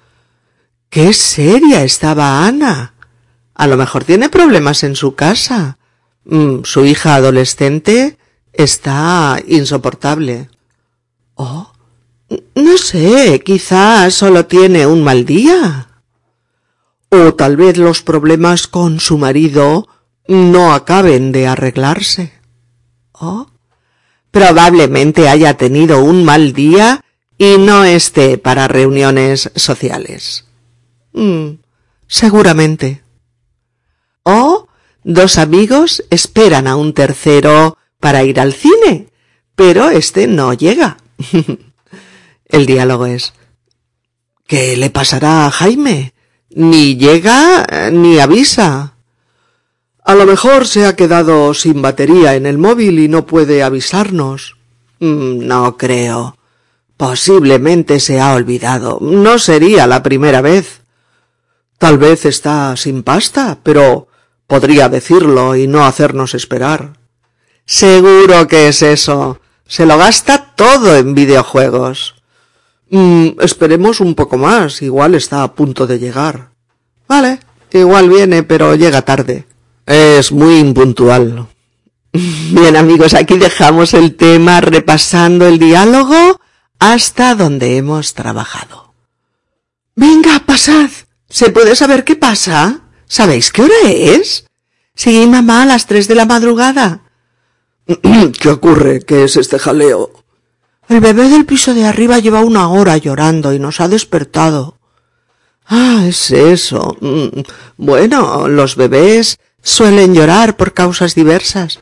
Qué 0.90 1.14
seria 1.14 1.84
estaba 1.84 2.46
Ana. 2.46 2.94
A 3.56 3.68
lo 3.68 3.78
mejor 3.78 4.04
tiene 4.04 4.30
problemas 4.30 4.84
en 4.84 4.96
su 4.96 5.16
casa. 5.16 5.78
Mm, 6.26 6.64
su 6.64 6.86
hija 6.86 7.16
adolescente 7.16 8.18
está 8.52 9.40
insoportable. 9.48 10.50
Oh, 11.36 11.72
no 12.56 12.78
sé, 12.78 13.42
quizás 13.44 14.14
solo 14.14 14.46
tiene 14.46 14.86
un 14.86 15.04
mal 15.04 15.26
día. 15.26 15.90
O 17.10 17.34
tal 17.34 17.58
vez 17.58 17.78
los 17.78 18.02
problemas 18.02 18.68
con 18.68 19.00
su 19.00 19.18
marido 19.18 19.88
no 20.28 20.74
acaben 20.74 21.32
de 21.32 21.48
arreglarse. 21.48 22.34
Oh, 23.12 23.48
probablemente 24.34 25.30
haya 25.30 25.54
tenido 25.54 26.04
un 26.04 26.26
mal 26.26 26.52
día 26.52 27.06
y 27.38 27.58
no 27.58 27.86
esté 27.86 28.38
para 28.38 28.68
reuniones 28.68 29.50
sociales. 29.56 30.44
Mm, 31.14 31.60
seguramente. 32.08 33.04
O 34.24 34.68
Dos 35.04 35.38
amigos 35.38 36.04
esperan 36.10 36.66
a 36.66 36.78
un 36.78 36.94
tercero 36.94 37.78
para 38.00 38.24
ir 38.24 38.40
al 38.40 38.54
cine, 38.54 39.10
pero 39.56 39.90
este 39.90 40.28
no 40.28 40.54
llega. 40.54 40.98
El 42.46 42.66
diálogo 42.66 43.06
es 43.06 43.34
¿Qué 44.48 44.78
le 44.78 44.90
pasará 44.90 45.46
a 45.46 45.52
Jaime? 45.52 46.14
Ni 46.50 46.96
llega 46.96 47.90
ni 47.92 48.20
avisa. 48.20 48.93
A 50.06 50.16
lo 50.16 50.26
mejor 50.26 50.68
se 50.68 50.86
ha 50.86 50.96
quedado 50.96 51.54
sin 51.54 51.82
batería 51.82 52.36
en 52.36 52.46
el 52.46 52.58
móvil 52.58 53.00
y 53.00 53.08
no 53.08 53.26
puede 53.26 53.64
avisarnos. 53.64 54.58
Mm, 55.00 55.48
no 55.48 55.78
creo. 55.78 56.38
Posiblemente 56.98 58.00
se 58.00 58.20
ha 58.20 58.34
olvidado. 58.34 59.00
No 59.02 59.40
sería 59.40 59.88
la 59.88 60.04
primera 60.04 60.42
vez. 60.42 60.82
Tal 61.78 61.98
vez 61.98 62.26
está 62.26 62.76
sin 62.78 63.04
pasta, 63.04 63.60
pero 63.64 64.08
Podría 64.48 64.90
decirlo 64.90 65.56
y 65.56 65.68
no 65.68 65.86
hacernos 65.86 66.34
esperar. 66.34 66.94
Seguro 67.66 68.48
que 68.48 68.68
es 68.68 68.82
eso. 68.82 69.40
Se 69.66 69.86
lo 69.86 69.98
gasta 69.98 70.54
todo 70.56 70.96
en 70.96 71.16
videojuegos. 71.16 72.16
Mm, 72.90 73.30
esperemos 73.40 74.00
un 74.00 74.16
poco 74.16 74.38
más. 74.38 74.82
Igual 74.82 75.16
está 75.16 75.44
a 75.44 75.54
punto 75.56 75.88
de 75.88 75.98
llegar. 75.98 76.50
Vale, 77.08 77.40
igual 77.72 78.10
viene, 78.10 78.44
pero 78.44 78.76
llega 78.76 79.02
tarde. 79.02 79.48
Es 79.86 80.32
muy 80.32 80.60
impuntual. 80.60 81.48
Bien 82.12 82.76
amigos, 82.76 83.14
aquí 83.14 83.38
dejamos 83.38 83.94
el 83.94 84.16
tema 84.16 84.62
repasando 84.62 85.48
el 85.48 85.60
diálogo 85.60 86.40
hasta 86.80 87.36
donde 87.36 87.78
hemos 87.78 88.14
trabajado. 88.14 88.94
Venga, 89.96 90.40
pasad. 90.46 90.90
¿Se 91.30 91.50
puede 91.50 91.76
saber 91.76 92.04
qué 92.04 92.16
pasa? 92.16 92.82
¿Sabéis 93.08 93.52
qué 93.52 93.64
hora 93.64 93.90
es? 93.90 94.46
Sí, 94.96 95.26
mamá, 95.28 95.64
a 95.64 95.66
las 95.66 95.88
tres 95.88 96.08
de 96.08 96.16
la 96.16 96.26
madrugada. 96.26 97.02
¿Qué 98.40 98.50
ocurre? 98.50 99.02
¿Qué 99.02 99.24
es 99.24 99.36
este 99.36 99.60
jaleo? 99.60 100.12
El 100.88 101.00
bebé 101.00 101.30
del 101.30 101.46
piso 101.46 101.74
de 101.74 101.86
arriba 101.86 102.20
lleva 102.20 102.42
una 102.42 102.70
hora 102.70 102.98
llorando 102.98 103.54
y 103.54 103.60
nos 103.60 103.82
ha 103.82 103.88
despertado. 103.88 104.78
Ah, 105.66 106.06
es 106.08 106.32
eso. 106.32 106.98
Mm, 107.00 107.42
bueno, 107.78 108.48
los 108.48 108.76
bebés 108.76 109.40
suelen 109.64 110.14
llorar 110.14 110.56
por 110.58 110.74
causas 110.74 111.16
diversas. 111.16 111.80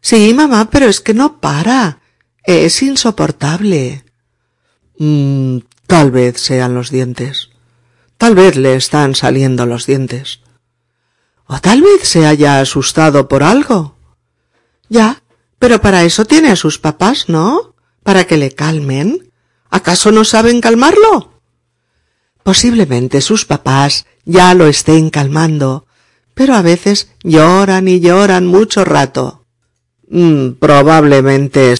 Sí, 0.00 0.34
mamá, 0.34 0.70
pero 0.70 0.86
es 0.86 1.00
que 1.00 1.14
no 1.14 1.40
para. 1.40 2.00
Es 2.42 2.82
insoportable. 2.82 4.04
Mm, 4.98 5.58
tal 5.86 6.10
vez 6.10 6.40
sean 6.40 6.74
los 6.74 6.90
dientes. 6.90 7.50
Tal 8.16 8.34
vez 8.34 8.56
le 8.56 8.74
están 8.74 9.14
saliendo 9.14 9.66
los 9.66 9.86
dientes. 9.86 10.40
O 11.46 11.60
tal 11.60 11.82
vez 11.82 12.08
se 12.08 12.26
haya 12.26 12.60
asustado 12.60 13.28
por 13.28 13.42
algo. 13.42 13.96
Ya, 14.88 15.22
pero 15.58 15.80
para 15.80 16.04
eso 16.04 16.24
tiene 16.24 16.50
a 16.50 16.56
sus 16.56 16.78
papás, 16.78 17.28
¿no? 17.28 17.74
Para 18.02 18.24
que 18.24 18.36
le 18.36 18.52
calmen. 18.52 19.30
¿Acaso 19.70 20.10
no 20.12 20.24
saben 20.24 20.60
calmarlo? 20.60 21.40
Posiblemente 22.42 23.20
sus 23.20 23.44
papás 23.44 24.06
ya 24.24 24.54
lo 24.54 24.66
estén 24.66 25.10
calmando, 25.10 25.86
pero 26.34 26.54
a 26.54 26.62
veces 26.62 27.08
lloran 27.22 27.88
y 27.88 28.00
lloran 28.00 28.46
mucho 28.46 28.84
rato. 28.84 29.44
Mm, 30.08 30.52
probablemente 30.58 31.76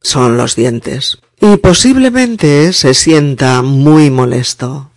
son 0.00 0.36
los 0.36 0.56
dientes. 0.56 1.18
Y 1.40 1.56
posiblemente 1.56 2.72
se 2.72 2.94
sienta 2.94 3.62
muy 3.62 4.10
molesto. 4.10 4.90